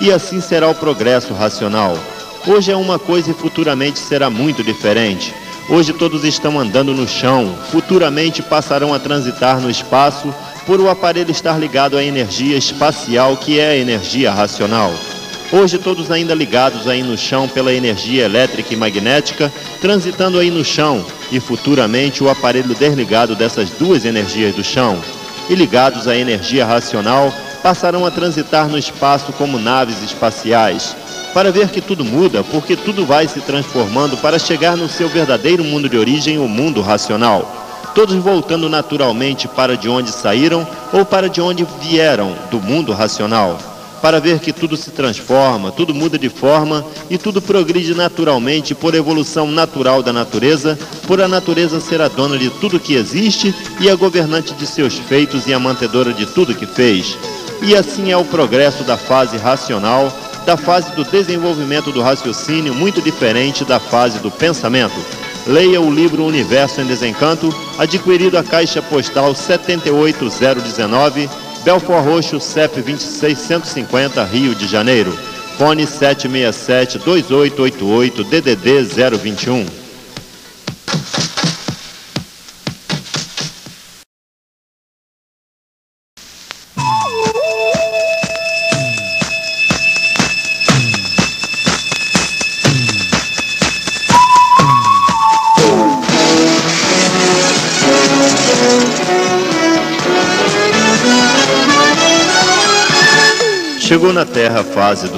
E 0.02 0.12
assim 0.12 0.42
será 0.42 0.68
o 0.70 0.76
progresso 0.76 1.34
racional. 1.34 1.98
Hoje 2.46 2.72
é 2.72 2.76
uma 2.76 3.00
coisa 3.00 3.32
e 3.32 3.34
futuramente 3.34 4.00
será 4.00 4.30
muito 4.30 4.64
diferente. 4.64 5.34
Hoje 5.70 5.92
todos 5.92 6.24
estão 6.24 6.58
andando 6.58 6.94
no 6.94 7.06
chão, 7.06 7.54
futuramente 7.70 8.42
passarão 8.42 8.94
a 8.94 9.00
transitar 9.00 9.60
no 9.60 9.70
espaço 9.70 10.34
por 10.66 10.80
o 10.80 10.90
aparelho 10.90 11.30
estar 11.30 11.60
ligado 11.60 11.98
à 11.98 12.04
energia 12.04 12.58
espacial 12.58 13.36
que 13.36 13.60
é 13.60 13.72
a 13.72 13.78
energia 13.78 14.32
racional. 14.32 14.94
Hoje 15.52 15.78
todos 15.78 16.10
ainda 16.10 16.34
ligados 16.34 16.88
aí 16.88 17.04
no 17.04 17.18
chão 17.18 17.50
pela 17.50 17.74
energia 17.74 18.24
elétrica 18.24 18.74
e 18.74 18.78
magnética, 18.78 19.52
transitando 19.82 20.40
aí 20.40 20.50
no 20.50 20.64
chão. 20.64 21.06
E 21.32 21.40
futuramente 21.40 22.24
o 22.24 22.30
aparelho 22.30 22.74
desligado 22.74 23.36
dessas 23.36 23.70
duas 23.72 24.06
energias 24.06 24.56
do 24.56 24.64
chão. 24.64 24.98
E 25.50 25.56
ligados 25.56 26.08
à 26.08 26.16
energia 26.16 26.66
racional 26.66 27.34
passarão 27.62 28.06
a 28.06 28.12
transitar 28.12 28.70
no 28.70 28.78
espaço 28.78 29.34
como 29.34 29.60
naves 29.60 30.02
espaciais, 30.02 30.96
para 31.34 31.52
ver 31.52 31.70
que 31.70 31.82
tudo 31.82 32.04
muda, 32.04 32.44
porque 32.44 32.76
tudo 32.76 33.06
vai 33.06 33.28
se 33.28 33.42
transformando 33.42 34.18
para 34.18 34.40
chegar 34.40 34.76
no 34.76 34.90
seu 34.90 35.10
verdadeiro 35.10 35.64
mundo 35.64 35.90
de 35.90 35.98
origem, 35.98 36.40
o 36.40 36.48
mundo 36.48 36.82
racional. 36.82 37.66
Todos 37.94 38.16
voltando 38.16 38.70
naturalmente 38.70 39.48
para 39.48 39.76
de 39.76 39.90
onde 39.90 40.12
saíram 40.12 40.68
ou 40.94 41.06
para 41.06 41.30
de 41.30 41.42
onde 41.42 41.66
vieram, 41.82 42.36
do 42.52 42.60
mundo 42.60 42.94
racional 42.94 43.58
para 44.02 44.20
ver 44.20 44.40
que 44.40 44.54
tudo 44.54 44.78
se 44.78 44.92
transforma, 44.92 45.72
tudo 45.72 45.94
muda 45.94 46.18
de 46.18 46.30
forma 46.30 46.86
e 47.10 47.18
tudo 47.18 47.42
progride 47.42 47.94
naturalmente 47.94 48.76
por 48.76 48.96
evolução 48.96 49.52
natural 49.52 50.04
da 50.04 50.14
natureza, 50.14 50.78
por 51.06 51.22
a 51.22 51.28
natureza 51.28 51.80
ser 51.80 52.02
a 52.02 52.08
dona 52.08 52.38
de 52.38 52.50
tudo 52.50 52.80
que 52.80 52.96
existe 52.96 53.54
e 53.80 53.90
a 53.90 53.96
governante 53.96 54.54
de 54.54 54.66
seus 54.66 54.98
feitos 54.98 55.48
e 55.48 55.54
a 55.54 55.60
mantedora 55.60 56.14
de 56.14 56.26
tudo 56.26 56.56
que 56.56 56.66
fez. 56.66 57.18
E 57.62 57.76
assim 57.76 58.12
é 58.12 58.18
o 58.18 58.26
progresso 58.26 58.84
da 58.84 58.98
fase 58.98 59.38
racional, 59.38 60.12
da 60.48 60.56
fase 60.56 60.92
do 60.94 61.04
desenvolvimento 61.04 61.92
do 61.92 62.02
raciocínio, 62.02 62.74
muito 62.74 63.02
diferente 63.02 63.66
da 63.66 63.82
fase 63.82 64.20
do 64.20 64.32
pensamento. 64.32 64.96
Leia 65.46 65.82
o 65.82 65.94
livro 65.94 66.24
Universo 66.24 66.80
em 66.80 66.86
Desencanto, 66.86 67.54
adquirido 67.78 68.38
a 68.38 68.44
caixa 68.44 68.82
postal 68.82 69.36
78019 69.36 71.30
Belfort 71.66 72.06
Roxo, 72.06 72.40
CEP 72.40 72.82
26150, 72.82 74.24
Rio 74.24 74.56
de 74.56 74.68
Janeiro. 74.68 75.12
Fone 75.58 75.84
767-2888, 75.84 78.24
DDD 78.24 78.84
021. 79.18 79.87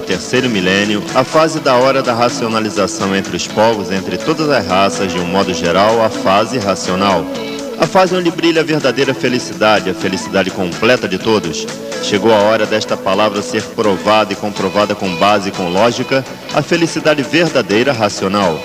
Terceiro 0.09 0.49
milênio, 0.49 1.03
a 1.13 1.23
fase 1.23 1.59
da 1.59 1.75
hora 1.75 2.01
da 2.01 2.15
racionalização 2.15 3.15
entre 3.15 3.37
os 3.37 3.45
povos, 3.45 3.91
entre 3.91 4.17
todas 4.17 4.49
as 4.49 4.65
raças, 4.65 5.13
de 5.13 5.19
um 5.19 5.25
modo 5.25 5.53
geral, 5.53 6.03
a 6.03 6.09
fase 6.09 6.57
racional. 6.57 7.23
A 7.79 7.85
fase 7.85 8.15
onde 8.15 8.31
brilha 8.31 8.61
a 8.61 8.63
verdadeira 8.63 9.13
felicidade, 9.13 9.87
a 9.87 9.93
felicidade 9.93 10.49
completa 10.49 11.07
de 11.07 11.19
todos. 11.19 11.63
Chegou 12.01 12.33
a 12.33 12.39
hora 12.39 12.65
desta 12.65 12.97
palavra 12.97 13.43
ser 13.43 13.61
provada 13.61 14.33
e 14.33 14.35
comprovada 14.35 14.95
com 14.95 15.15
base 15.17 15.49
e 15.49 15.51
com 15.51 15.69
lógica, 15.69 16.25
a 16.55 16.61
felicidade 16.63 17.21
verdadeira 17.21 17.93
racional. 17.93 18.59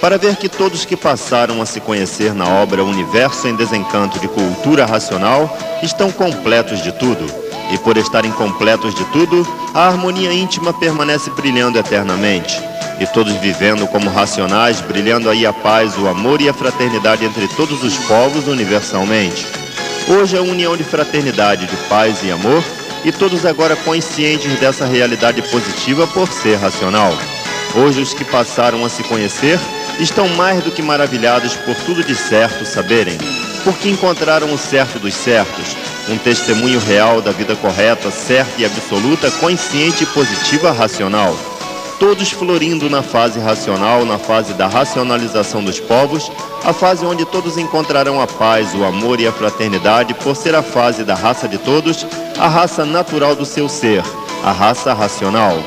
para 0.00 0.16
ver 0.16 0.36
que 0.36 0.48
todos 0.48 0.84
que 0.84 0.96
passaram 0.96 1.60
a 1.60 1.66
se 1.66 1.80
conhecer 1.80 2.32
na 2.32 2.48
obra 2.48 2.84
Universo 2.84 3.48
em 3.48 3.56
Desencanto 3.56 4.20
de 4.20 4.28
Cultura 4.28 4.86
Racional 4.86 5.58
estão 5.82 6.12
completos 6.12 6.82
de 6.84 6.92
tudo. 6.92 7.47
E 7.70 7.78
por 7.78 7.96
estarem 7.96 8.32
completos 8.32 8.94
de 8.94 9.04
tudo, 9.06 9.46
a 9.74 9.86
harmonia 9.88 10.32
íntima 10.32 10.72
permanece 10.72 11.30
brilhando 11.30 11.78
eternamente. 11.78 12.60
E 12.98 13.06
todos 13.06 13.34
vivendo 13.34 13.86
como 13.86 14.10
racionais, 14.10 14.80
brilhando 14.80 15.28
aí 15.30 15.46
a 15.46 15.52
paz, 15.52 15.96
o 15.96 16.08
amor 16.08 16.40
e 16.40 16.48
a 16.48 16.54
fraternidade 16.54 17.24
entre 17.24 17.46
todos 17.48 17.82
os 17.82 17.96
povos 18.06 18.48
universalmente. 18.48 19.46
Hoje 20.08 20.36
a 20.36 20.42
união 20.42 20.76
de 20.76 20.82
fraternidade, 20.82 21.66
de 21.66 21.76
paz 21.88 22.22
e 22.22 22.30
amor, 22.30 22.64
e 23.04 23.12
todos 23.12 23.44
agora 23.44 23.76
conscientes 23.76 24.58
dessa 24.58 24.84
realidade 24.86 25.42
positiva 25.42 26.06
por 26.06 26.32
ser 26.32 26.56
racional. 26.56 27.12
Hoje 27.76 28.00
os 28.00 28.14
que 28.14 28.24
passaram 28.24 28.84
a 28.84 28.88
se 28.88 29.02
conhecer 29.04 29.60
estão 29.98 30.28
mais 30.28 30.62
do 30.62 30.70
que 30.70 30.82
maravilhados 30.82 31.54
por 31.54 31.74
tudo 31.84 32.04
de 32.04 32.14
certo 32.14 32.64
saberem, 32.64 33.18
porque 33.64 33.88
encontraram 33.88 34.52
o 34.52 34.58
certo 34.58 34.98
dos 34.98 35.14
certos, 35.14 35.76
um 36.08 36.16
testemunho 36.16 36.80
real 36.80 37.20
da 37.20 37.32
vida 37.32 37.54
correta, 37.56 38.10
certa 38.10 38.60
e 38.60 38.64
absoluta, 38.64 39.30
consciente, 39.32 40.06
positiva, 40.06 40.72
racional. 40.72 41.36
Todos 41.98 42.30
florindo 42.30 42.88
na 42.88 43.02
fase 43.02 43.40
racional, 43.40 44.04
na 44.04 44.18
fase 44.18 44.54
da 44.54 44.68
racionalização 44.68 45.64
dos 45.64 45.80
povos, 45.80 46.30
a 46.64 46.72
fase 46.72 47.04
onde 47.04 47.24
todos 47.24 47.58
encontrarão 47.58 48.20
a 48.20 48.26
paz, 48.26 48.72
o 48.72 48.84
amor 48.84 49.18
e 49.18 49.26
a 49.26 49.32
fraternidade, 49.32 50.14
por 50.14 50.36
ser 50.36 50.54
a 50.54 50.62
fase 50.62 51.02
da 51.02 51.16
raça 51.16 51.48
de 51.48 51.58
todos, 51.58 52.06
a 52.38 52.46
raça 52.46 52.84
natural 52.84 53.34
do 53.34 53.44
seu 53.44 53.68
ser, 53.68 54.04
a 54.44 54.52
raça 54.52 54.94
racional. 54.94 55.58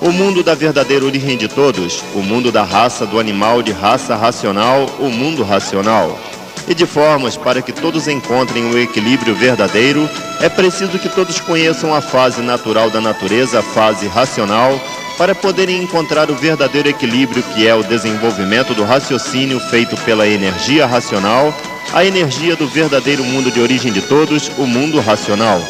O 0.00 0.10
mundo 0.10 0.42
da 0.42 0.54
verdadeira 0.54 1.04
origem 1.04 1.36
de 1.36 1.48
todos, 1.48 2.02
o 2.14 2.18
mundo 2.18 2.50
da 2.50 2.62
raça 2.62 3.06
do 3.06 3.18
animal 3.18 3.62
de 3.62 3.72
raça 3.72 4.16
racional, 4.16 4.86
o 4.98 5.08
mundo 5.08 5.42
racional. 5.42 6.18
E 6.66 6.74
de 6.74 6.84
formas 6.84 7.36
para 7.36 7.62
que 7.62 7.72
todos 7.72 8.08
encontrem 8.08 8.70
o 8.70 8.78
equilíbrio 8.78 9.34
verdadeiro, 9.34 10.08
é 10.40 10.48
preciso 10.48 10.98
que 10.98 11.08
todos 11.08 11.40
conheçam 11.40 11.94
a 11.94 12.00
fase 12.00 12.42
natural 12.42 12.90
da 12.90 13.00
natureza, 13.00 13.60
a 13.60 13.62
fase 13.62 14.06
racional, 14.06 14.78
para 15.16 15.34
poderem 15.34 15.82
encontrar 15.82 16.30
o 16.30 16.34
verdadeiro 16.34 16.88
equilíbrio 16.88 17.42
que 17.54 17.66
é 17.66 17.74
o 17.74 17.84
desenvolvimento 17.84 18.74
do 18.74 18.84
raciocínio 18.84 19.60
feito 19.60 19.96
pela 19.98 20.26
energia 20.26 20.86
racional, 20.86 21.54
a 21.92 22.04
energia 22.04 22.56
do 22.56 22.66
verdadeiro 22.66 23.22
mundo 23.22 23.50
de 23.50 23.60
origem 23.60 23.92
de 23.92 24.02
todos, 24.02 24.50
o 24.58 24.66
mundo 24.66 25.00
racional. 25.00 25.62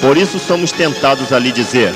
Por 0.00 0.16
isso 0.16 0.38
somos 0.38 0.72
tentados 0.72 1.32
a 1.32 1.38
lhe 1.38 1.52
dizer: 1.52 1.92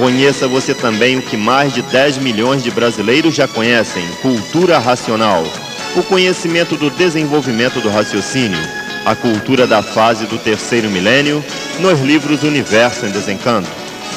Conheça 0.00 0.48
você 0.48 0.72
também 0.72 1.18
o 1.18 1.22
que 1.22 1.36
mais 1.36 1.74
de 1.74 1.82
10 1.82 2.16
milhões 2.16 2.62
de 2.62 2.70
brasileiros 2.70 3.34
já 3.34 3.46
conhecem: 3.46 4.02
cultura 4.22 4.78
racional. 4.78 5.44
O 5.94 6.02
conhecimento 6.02 6.74
do 6.74 6.88
desenvolvimento 6.88 7.82
do 7.82 7.90
raciocínio, 7.90 8.58
a 9.04 9.14
cultura 9.14 9.66
da 9.66 9.82
fase 9.82 10.24
do 10.24 10.38
terceiro 10.38 10.88
milênio, 10.88 11.44
nos 11.80 12.00
livros 12.00 12.42
Universo 12.42 13.04
em 13.04 13.10
Desencanto. 13.10 13.68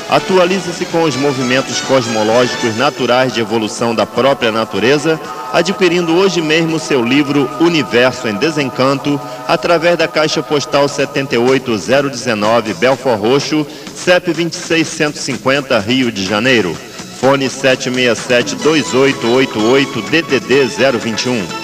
Atualize-se 0.09 0.85
com 0.85 1.03
os 1.03 1.17
movimentos 1.17 1.81
cosmológicos 1.81 2.77
naturais 2.77 3.33
de 3.33 3.41
evolução 3.41 3.93
da 3.93 4.05
própria 4.05 4.53
natureza, 4.53 5.19
adquirindo 5.53 6.15
hoje 6.15 6.41
mesmo 6.41 6.79
seu 6.79 7.05
livro 7.05 7.47
Universo 7.59 8.27
em 8.27 8.33
Desencanto, 8.33 9.21
através 9.47 9.95
da 9.95 10.07
caixa 10.07 10.41
postal 10.41 10.89
78019 10.89 12.73
Belfort 12.73 13.19
Roxo, 13.21 13.65
CEP 13.95 14.33
26150 14.33 15.79
Rio 15.79 16.11
de 16.11 16.25
Janeiro. 16.25 16.75
Fone 17.19 17.47
767 17.49 18.55
2888 18.55 20.01
DDD 20.01 20.99
021. 20.99 21.62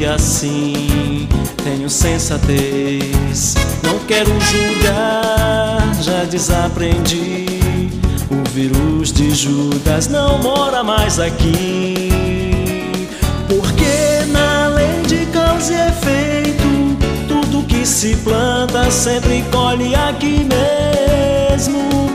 Que 0.00 0.06
assim 0.06 1.28
tenho 1.62 1.90
sensatez. 1.90 3.54
Não 3.82 3.98
quero 4.08 4.30
julgar, 4.40 5.94
já 6.00 6.24
desaprendi. 6.24 7.90
O 8.30 8.48
vírus 8.48 9.12
de 9.12 9.30
Judas 9.34 10.08
não 10.08 10.38
mora 10.38 10.82
mais 10.82 11.20
aqui. 11.20 12.08
Porque 13.46 14.24
na 14.32 14.68
lei 14.68 15.02
de 15.06 15.26
causa 15.26 15.70
e 15.70 15.88
efeito, 15.90 16.96
tudo 17.28 17.66
que 17.66 17.84
se 17.84 18.16
planta 18.24 18.90
sempre 18.90 19.44
colhe 19.52 19.94
aqui 19.94 20.46
mesmo. 20.48 22.09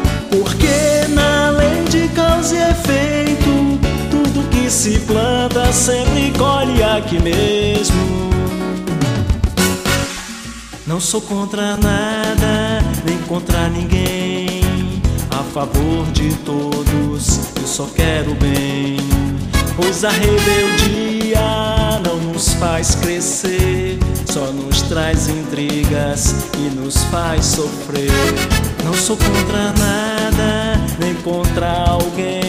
Se 4.69 4.99
planta 4.99 5.71
sempre 5.71 6.32
colhe 6.38 6.84
aqui 6.84 7.21
mesmo. 7.21 8.30
Não 10.86 10.99
sou 10.99 11.21
contra 11.21 11.78
nada, 11.78 12.82
nem 13.06 13.17
contra 13.19 13.67
ninguém 13.69 14.56
favor 15.56 16.06
de 16.12 16.36
todos, 16.39 17.39
eu 17.56 17.65
só 17.65 17.86
quero 17.95 18.36
bem. 18.36 18.97
Pois 19.78 20.04
a 20.04 20.10
rebeldia 20.10 21.39
não 22.06 22.34
nos 22.34 22.56
faz 22.56 22.93
crescer, 22.95 23.97
só 24.25 24.51
nos 24.51 24.82
traz 24.82 25.30
intrigas 25.30 26.36
e 26.58 26.75
nos 26.75 27.06
faz 27.06 27.45
sofrer. 27.45 28.12
Não 28.84 28.93
sou 28.93 29.15
contra 29.15 29.71
nada, 29.80 30.78
nem 30.99 31.13
contra 31.15 31.71
alguém. 31.88 32.45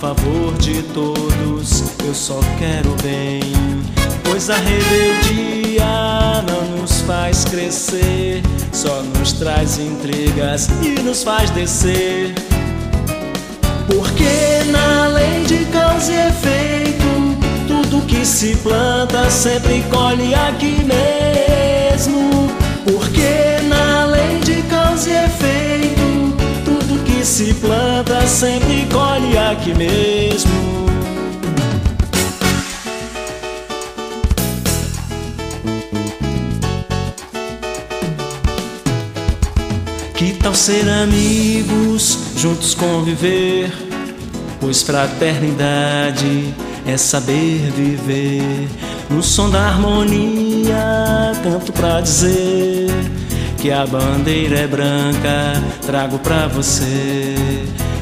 Favor 0.00 0.52
de 0.58 0.82
todos, 0.92 1.84
eu 2.04 2.14
só 2.14 2.38
quero 2.58 2.94
bem. 3.02 3.40
Pois 4.24 4.50
a 4.50 4.56
rebeldia 4.56 5.84
não 6.46 6.80
nos 6.80 7.00
faz 7.02 7.44
crescer, 7.44 8.42
só 8.72 9.02
nos 9.02 9.32
traz 9.32 9.78
intrigas 9.78 10.68
e 10.82 11.00
nos 11.02 11.22
faz 11.22 11.50
descer. 11.50 12.34
Porque 13.86 14.70
na 14.70 15.06
lei 15.08 15.44
de 15.44 15.64
causa 15.66 16.12
e 16.12 16.28
efeito, 16.28 17.04
tudo 17.66 18.04
que 18.06 18.24
se 18.26 18.56
planta 18.56 19.30
sempre 19.30 19.84
colhe 19.90 20.34
aqui 20.34 20.84
mesmo. 20.84 22.33
Se 27.34 27.52
planta 27.54 28.24
sempre 28.28 28.86
colhe 28.92 29.36
aqui 29.36 29.74
mesmo. 29.74 30.52
tal 40.40 40.54
ser 40.54 40.86
amigos, 40.88 42.18
juntos 42.36 42.74
conviver? 42.74 43.72
Pois 44.60 44.82
fraternidade 44.82 46.54
é 46.86 46.96
saber 46.96 47.72
viver. 47.72 48.68
No 49.08 49.22
som 49.22 49.48
da 49.48 49.70
harmonia, 49.70 51.32
canto 51.42 51.72
pra 51.72 52.00
dizer 52.00 52.73
que 53.64 53.72
a 53.72 53.86
bandeira 53.86 54.58
é 54.58 54.66
branca, 54.66 55.54
trago 55.86 56.18
pra 56.18 56.46
você. 56.46 57.34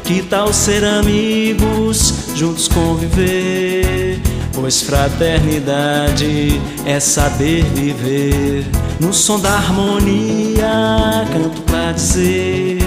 Que 0.03 0.20
tal 0.20 0.53
ser 0.53 0.85
amigos, 0.85 2.33
juntos 2.35 2.66
conviver? 2.66 4.20
Pois 4.53 4.83
fraternidade 4.83 6.61
é 6.85 6.98
saber 6.98 7.62
viver. 7.77 8.66
No 8.98 9.12
som 9.12 9.38
da 9.38 9.55
harmonia, 9.55 11.25
canto 11.33 11.62
pra 11.62 11.92
dizer 11.92 12.79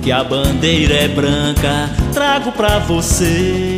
que 0.00 0.12
a 0.12 0.22
bandeira 0.22 0.94
é 0.94 1.08
branca, 1.08 1.90
trago 2.12 2.52
pra 2.52 2.78
você. 2.78 3.73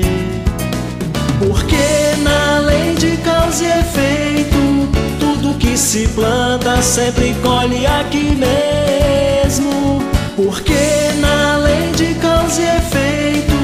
Se 5.77 6.09
planta 6.09 6.81
sempre 6.81 7.35
colhe 7.43 7.87
aqui 7.87 8.35
mesmo. 8.35 10.03
Porque 10.35 11.13
na 11.21 11.59
lei 11.59 11.93
de 11.93 12.15
causa 12.15 12.61
e 12.61 12.77
efeito, 12.77 13.55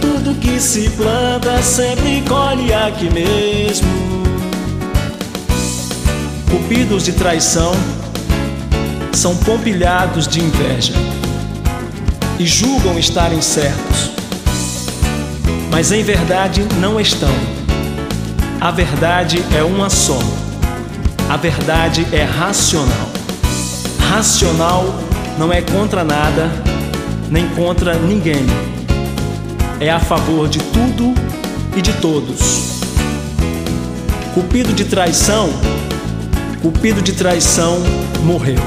tudo 0.00 0.34
que 0.40 0.58
se 0.58 0.88
planta 0.90 1.62
sempre 1.62 2.22
colhe 2.26 2.72
aqui 2.72 3.10
mesmo. 3.10 3.88
Cupidos 6.50 7.04
de 7.04 7.12
traição 7.12 7.72
são 9.12 9.36
pompilhados 9.36 10.26
de 10.26 10.40
inveja 10.40 10.94
e 12.38 12.46
julgam 12.46 12.98
estarem 12.98 13.42
certos, 13.42 14.10
mas 15.70 15.92
em 15.92 16.02
verdade 16.02 16.66
não 16.80 16.98
estão. 16.98 17.34
A 18.60 18.70
verdade 18.70 19.44
é 19.56 19.62
uma 19.62 19.90
só. 19.90 20.18
A 21.30 21.36
verdade 21.36 22.04
é 22.12 22.24
racional. 22.24 23.08
Racional 24.10 24.84
não 25.38 25.52
é 25.52 25.62
contra 25.62 26.02
nada, 26.02 26.50
nem 27.30 27.48
contra 27.50 27.94
ninguém. 27.94 28.44
É 29.78 29.88
a 29.88 30.00
favor 30.00 30.48
de 30.48 30.58
tudo 30.58 31.14
e 31.76 31.80
de 31.80 31.92
todos. 31.92 32.80
Cupido 34.34 34.72
de 34.72 34.84
traição, 34.84 35.50
Cupido 36.60 37.00
de 37.00 37.12
traição 37.12 37.78
morreu. 38.24 38.58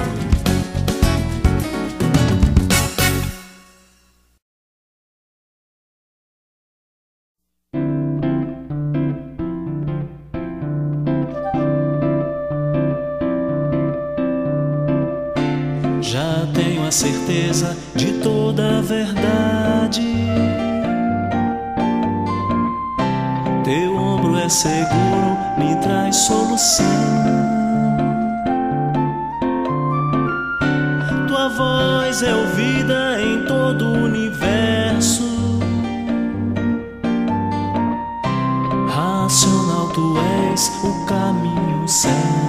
O 40.94 41.06
caminho 41.06 41.88
certo. 41.88 42.44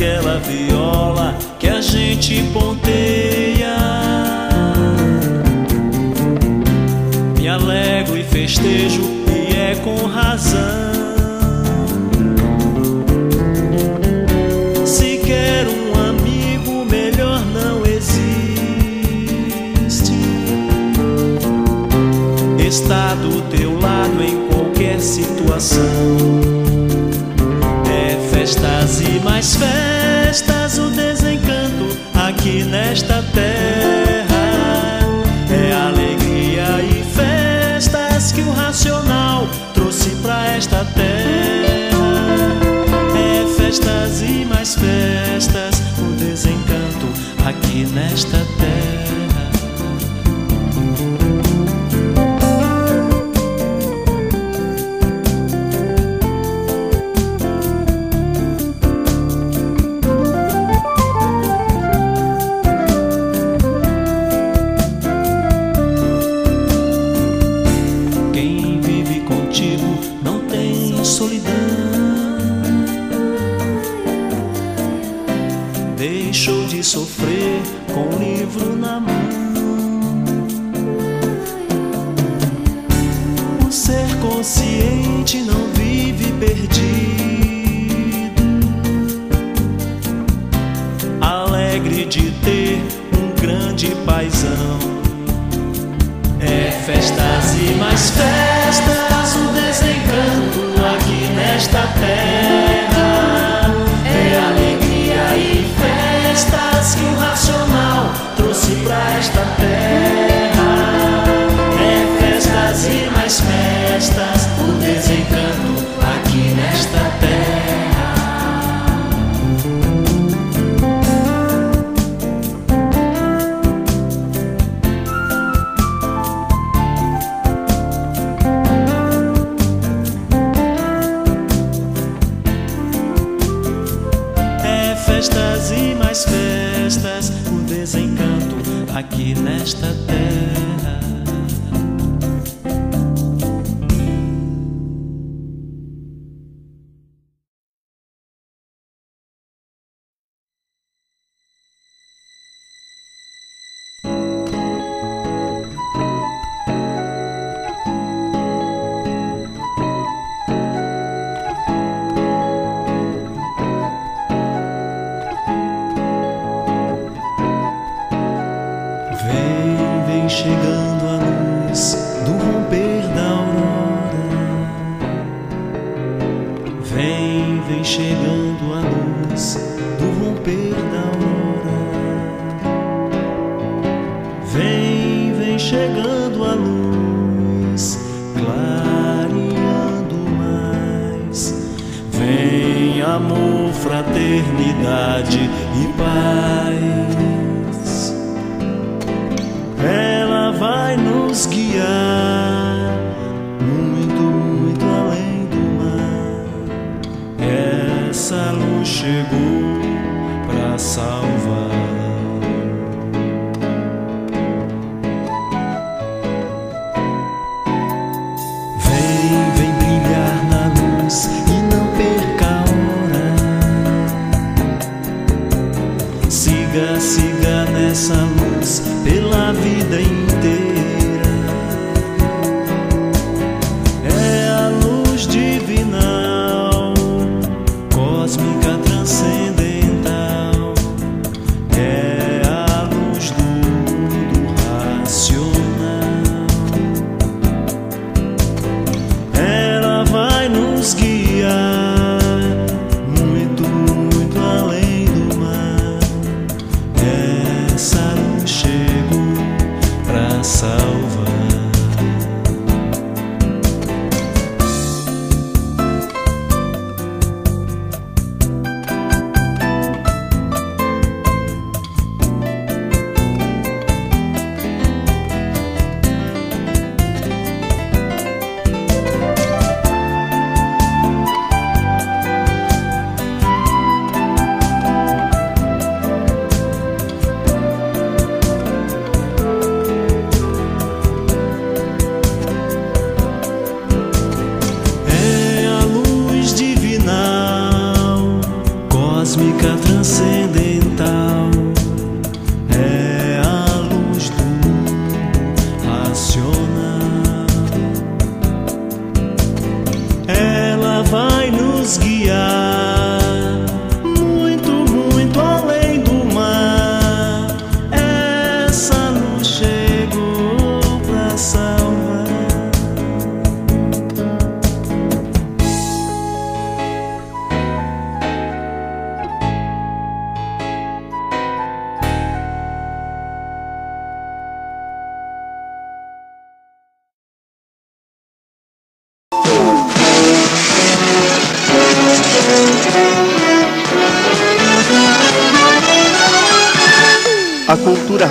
naquela 0.00 0.38
viola 0.40 1.36
que 1.58 1.68
a 1.68 1.80
gente 1.80 2.42
ponteia. 2.52 3.76
Me 7.38 7.48
alegro 7.48 8.16
e 8.16 8.24
festejo, 8.24 9.02
e 9.28 9.54
é 9.56 9.74
com 9.76 10.06
razão. 10.06 10.60
Se 14.86 15.18
quer 15.18 15.66
um 15.66 15.94
amigo, 16.08 16.84
melhor 16.84 17.44
não 17.46 17.84
existe. 17.84 18.10
Está 22.58 23.14
situação 25.60 26.40
festas 28.30 29.00
e 29.02 29.20
mais 29.20 29.56
festas, 29.56 30.78
o 30.78 30.88
desencanto 30.90 31.96
aqui 32.14 32.64
nesta 32.64 33.22
terra 33.34 35.00
é 35.50 35.72
alegria 35.72 36.82
e 36.82 37.04
festas 37.04 38.32
que 38.32 38.40
o 38.40 38.50
racional 38.50 39.46
trouxe 39.74 40.10
pra 40.22 40.46
esta 40.46 40.84
terra. 40.84 42.00
É 43.14 43.46
festas 43.46 44.22
e 44.22 44.44
mais 44.46 44.74
festas, 44.74 45.82
o 45.98 46.16
desencanto 46.16 47.06
aqui 47.46 47.84
nesta 47.92 48.38
terra. 48.38 48.49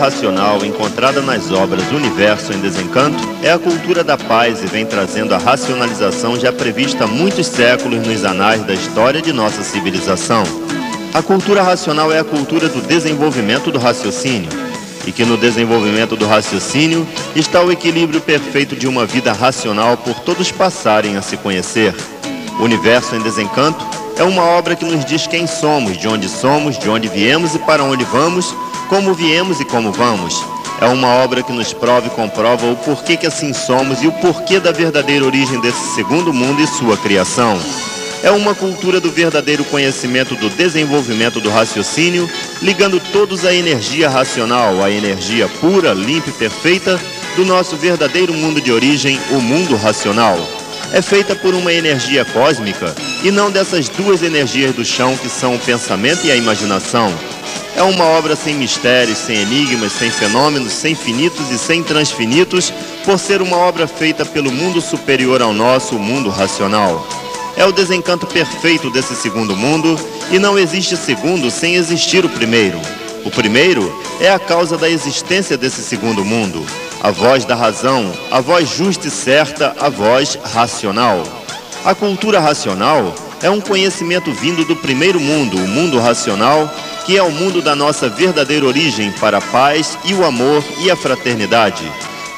Racional 0.09 0.65
encontrada 0.65 1.21
nas 1.21 1.51
obras 1.51 1.91
Universo 1.91 2.51
em 2.51 2.59
Desencanto 2.59 3.15
é 3.43 3.51
a 3.51 3.59
cultura 3.59 4.03
da 4.03 4.17
paz 4.17 4.59
e 4.63 4.65
vem 4.65 4.83
trazendo 4.83 5.35
a 5.35 5.37
racionalização 5.37 6.35
já 6.39 6.51
prevista 6.51 7.03
há 7.03 7.07
muitos 7.07 7.45
séculos 7.45 8.07
nos 8.07 8.25
anais 8.25 8.63
da 8.63 8.73
história 8.73 9.21
de 9.21 9.31
nossa 9.31 9.61
civilização. 9.61 10.43
A 11.13 11.21
cultura 11.21 11.61
racional 11.61 12.11
é 12.11 12.17
a 12.17 12.23
cultura 12.23 12.67
do 12.67 12.81
desenvolvimento 12.81 13.71
do 13.71 13.77
raciocínio, 13.77 14.49
e 15.05 15.11
que 15.11 15.23
no 15.23 15.37
desenvolvimento 15.37 16.15
do 16.15 16.25
raciocínio 16.25 17.07
está 17.35 17.61
o 17.61 17.71
equilíbrio 17.71 18.19
perfeito 18.19 18.75
de 18.75 18.87
uma 18.87 19.05
vida 19.05 19.31
racional 19.31 19.95
por 19.95 20.15
todos 20.21 20.51
passarem 20.51 21.17
a 21.17 21.21
se 21.21 21.37
conhecer. 21.37 21.93
Universo 22.59 23.15
em 23.15 23.21
Desencanto 23.21 23.85
é 24.17 24.23
uma 24.23 24.41
obra 24.41 24.75
que 24.75 24.85
nos 24.85 25.05
diz 25.05 25.27
quem 25.27 25.45
somos, 25.45 25.99
de 25.99 26.07
onde 26.07 26.27
somos, 26.27 26.79
de 26.79 26.89
onde 26.89 27.07
viemos 27.07 27.53
e 27.53 27.59
para 27.59 27.83
onde 27.83 28.03
vamos 28.05 28.55
como 28.89 29.13
viemos 29.13 29.59
e 29.59 29.65
como 29.65 29.91
vamos. 29.91 30.43
É 30.81 30.87
uma 30.87 31.07
obra 31.07 31.43
que 31.43 31.53
nos 31.53 31.71
prova 31.71 32.07
e 32.07 32.09
comprova 32.09 32.65
o 32.65 32.75
porquê 32.75 33.15
que 33.15 33.27
assim 33.27 33.53
somos 33.53 34.01
e 34.01 34.07
o 34.07 34.11
porquê 34.13 34.59
da 34.59 34.71
verdadeira 34.71 35.23
origem 35.23 35.61
desse 35.61 35.93
segundo 35.93 36.33
mundo 36.33 36.61
e 36.61 36.67
sua 36.67 36.97
criação. 36.97 37.59
É 38.23 38.31
uma 38.31 38.55
cultura 38.55 38.99
do 38.99 39.11
verdadeiro 39.11 39.63
conhecimento 39.65 40.35
do 40.35 40.49
desenvolvimento 40.49 41.39
do 41.39 41.49
raciocínio, 41.49 42.29
ligando 42.61 42.99
todos 43.13 43.45
à 43.45 43.53
energia 43.53 44.09
racional, 44.09 44.83
à 44.83 44.89
energia 44.89 45.47
pura, 45.61 45.93
limpa 45.93 46.29
e 46.29 46.33
perfeita 46.33 46.99
do 47.35 47.45
nosso 47.45 47.77
verdadeiro 47.77 48.33
mundo 48.33 48.59
de 48.59 48.71
origem, 48.71 49.19
o 49.31 49.39
mundo 49.39 49.75
racional. 49.75 50.37
É 50.91 51.01
feita 51.01 51.35
por 51.35 51.53
uma 51.53 51.71
energia 51.71 52.25
cósmica 52.25 52.95
e 53.23 53.29
não 53.29 53.51
dessas 53.51 53.87
duas 53.87 54.23
energias 54.23 54.73
do 54.73 54.83
chão 54.83 55.15
que 55.15 55.29
são 55.29 55.55
o 55.55 55.59
pensamento 55.59 56.25
e 56.25 56.31
a 56.31 56.35
imaginação 56.35 57.13
é 57.79 57.83
uma 57.83 58.03
obra 58.03 58.35
sem 58.35 58.55
mistérios, 58.55 59.17
sem 59.17 59.37
enigmas, 59.37 59.93
sem 59.93 60.11
fenômenos, 60.11 60.73
sem 60.73 60.93
finitos 60.93 61.49
e 61.49 61.57
sem 61.57 61.81
transfinitos, 61.81 62.73
por 63.05 63.17
ser 63.17 63.41
uma 63.41 63.55
obra 63.55 63.87
feita 63.87 64.25
pelo 64.25 64.51
mundo 64.51 64.81
superior 64.81 65.41
ao 65.41 65.53
nosso, 65.53 65.95
o 65.95 65.99
mundo 65.99 66.29
racional. 66.29 67.07
É 67.55 67.65
o 67.65 67.71
desencanto 67.71 68.27
perfeito 68.27 68.89
desse 68.91 69.15
segundo 69.15 69.55
mundo 69.55 69.97
e 70.29 70.37
não 70.37 70.59
existe 70.59 70.97
segundo 70.97 71.49
sem 71.49 71.75
existir 71.75 72.25
o 72.25 72.29
primeiro. 72.29 72.77
O 73.23 73.31
primeiro 73.31 73.97
é 74.19 74.29
a 74.29 74.37
causa 74.37 74.77
da 74.77 74.89
existência 74.89 75.57
desse 75.57 75.81
segundo 75.81 76.25
mundo, 76.25 76.65
a 77.01 77.11
voz 77.11 77.45
da 77.45 77.55
razão, 77.55 78.11
a 78.29 78.41
voz 78.41 78.67
justa 78.67 79.07
e 79.07 79.11
certa, 79.11 79.73
a 79.79 79.87
voz 79.87 80.37
racional. 80.53 81.23
A 81.85 81.95
cultura 81.95 82.41
racional 82.41 83.15
é 83.41 83.49
um 83.49 83.61
conhecimento 83.61 84.33
vindo 84.33 84.65
do 84.65 84.75
primeiro 84.75 85.17
mundo, 85.17 85.55
o 85.55 85.67
mundo 85.67 85.97
racional, 85.97 86.69
que 87.05 87.17
é 87.17 87.23
o 87.23 87.31
mundo 87.31 87.61
da 87.61 87.75
nossa 87.75 88.09
verdadeira 88.09 88.65
origem 88.65 89.11
para 89.13 89.37
a 89.37 89.41
paz 89.41 89.97
e 90.05 90.13
o 90.13 90.25
amor 90.25 90.63
e 90.79 90.89
a 90.89 90.95
fraternidade. 90.95 91.89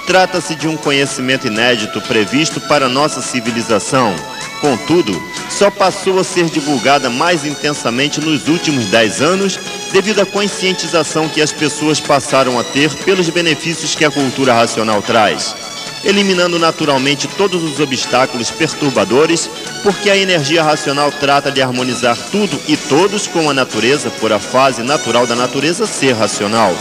Trata-se 0.06 0.56
de 0.56 0.67
um 0.67 0.76
conhecimento 0.76 1.47
inédito 1.47 2.02
previsto 2.02 2.60
para 2.62 2.89
nossa 2.89 3.21
civilização. 3.21 4.15
Contudo, 4.60 5.12
só 5.50 5.71
passou 5.71 6.19
a 6.19 6.24
ser 6.24 6.45
divulgada 6.45 7.10
mais 7.10 7.45
intensamente 7.45 8.19
nos 8.19 8.47
últimos 8.47 8.88
dez 8.88 9.21
anos 9.21 9.60
devido 9.91 10.21
à 10.21 10.26
conscientização 10.26 11.28
que 11.28 11.41
as 11.41 11.52
pessoas 11.52 12.00
passaram 12.00 12.60
a 12.60 12.63
ter 12.63 12.93
pelos 13.06 13.30
benefícios 13.30 13.95
que 13.95 14.06
a 14.06 14.12
cultura 14.12 14.54
racional 14.54 15.02
traz 15.02 15.70
eliminando 16.03 16.57
naturalmente 16.57 17.27
todos 17.27 17.63
os 17.63 17.79
obstáculos 17.79 18.49
perturbadores, 18.51 19.49
porque 19.83 20.09
a 20.09 20.17
energia 20.17 20.63
racional 20.63 21.11
trata 21.11 21.51
de 21.51 21.61
harmonizar 21.61 22.17
tudo 22.31 22.59
e 22.67 22.75
todos 22.75 23.27
com 23.27 23.49
a 23.49 23.53
natureza, 23.53 24.09
por 24.09 24.31
a 24.31 24.39
fase 24.39 24.83
natural 24.83 25.27
da 25.27 25.35
natureza 25.35 25.85
ser 25.85 26.13
racional. 26.13 26.75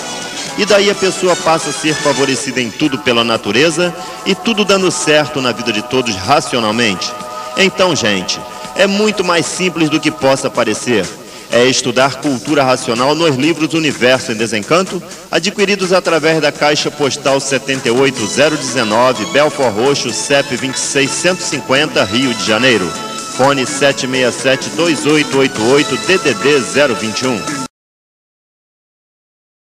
E 0.59 0.65
daí 0.65 0.91
a 0.91 0.95
pessoa 0.95 1.37
passa 1.37 1.71
a 1.71 1.73
ser 1.73 1.95
favorecida 1.95 2.61
em 2.61 2.71
tudo 2.71 2.99
pela 2.99 3.25
natureza 3.25 3.95
e 4.27 4.35
tudo 4.35 4.65
dando 4.65 4.91
certo 4.91 5.41
na 5.41 5.53
vida 5.53 5.73
de 5.73 5.83
todos 5.83 6.15
racionalmente. 6.17 7.13
Então, 7.57 7.95
gente, 7.95 8.41
é 8.75 8.87
muito 8.87 9.25
mais 9.25 9.47
simples 9.47 9.89
do 9.89 10.01
que 10.01 10.11
possa 10.11 10.51
parecer 10.51 11.07
é 11.53 11.67
estudar 11.67 12.21
cultura 12.21 12.63
racional 12.63 13.15
nos 13.15 13.37
livros 13.37 13.75
Universo 13.75 14.33
em 14.33 14.37
Desencanto, 14.37 15.03
adquiridos 15.31 15.93
através 15.93 16.41
da 16.41 16.51
Caixa 16.53 16.91
Postal 16.91 17.41
78019, 17.41 19.27
Belfor 19.27 19.71
Roxo, 19.73 20.11
CEP 20.11 20.57
26150, 20.57 22.03
Rio 22.05 22.33
de 22.35 22.45
Janeiro. 22.45 22.91
Fone 23.37 23.63
767-2888, 23.63 25.97
DDD 26.07 26.61
021. 27.01 27.70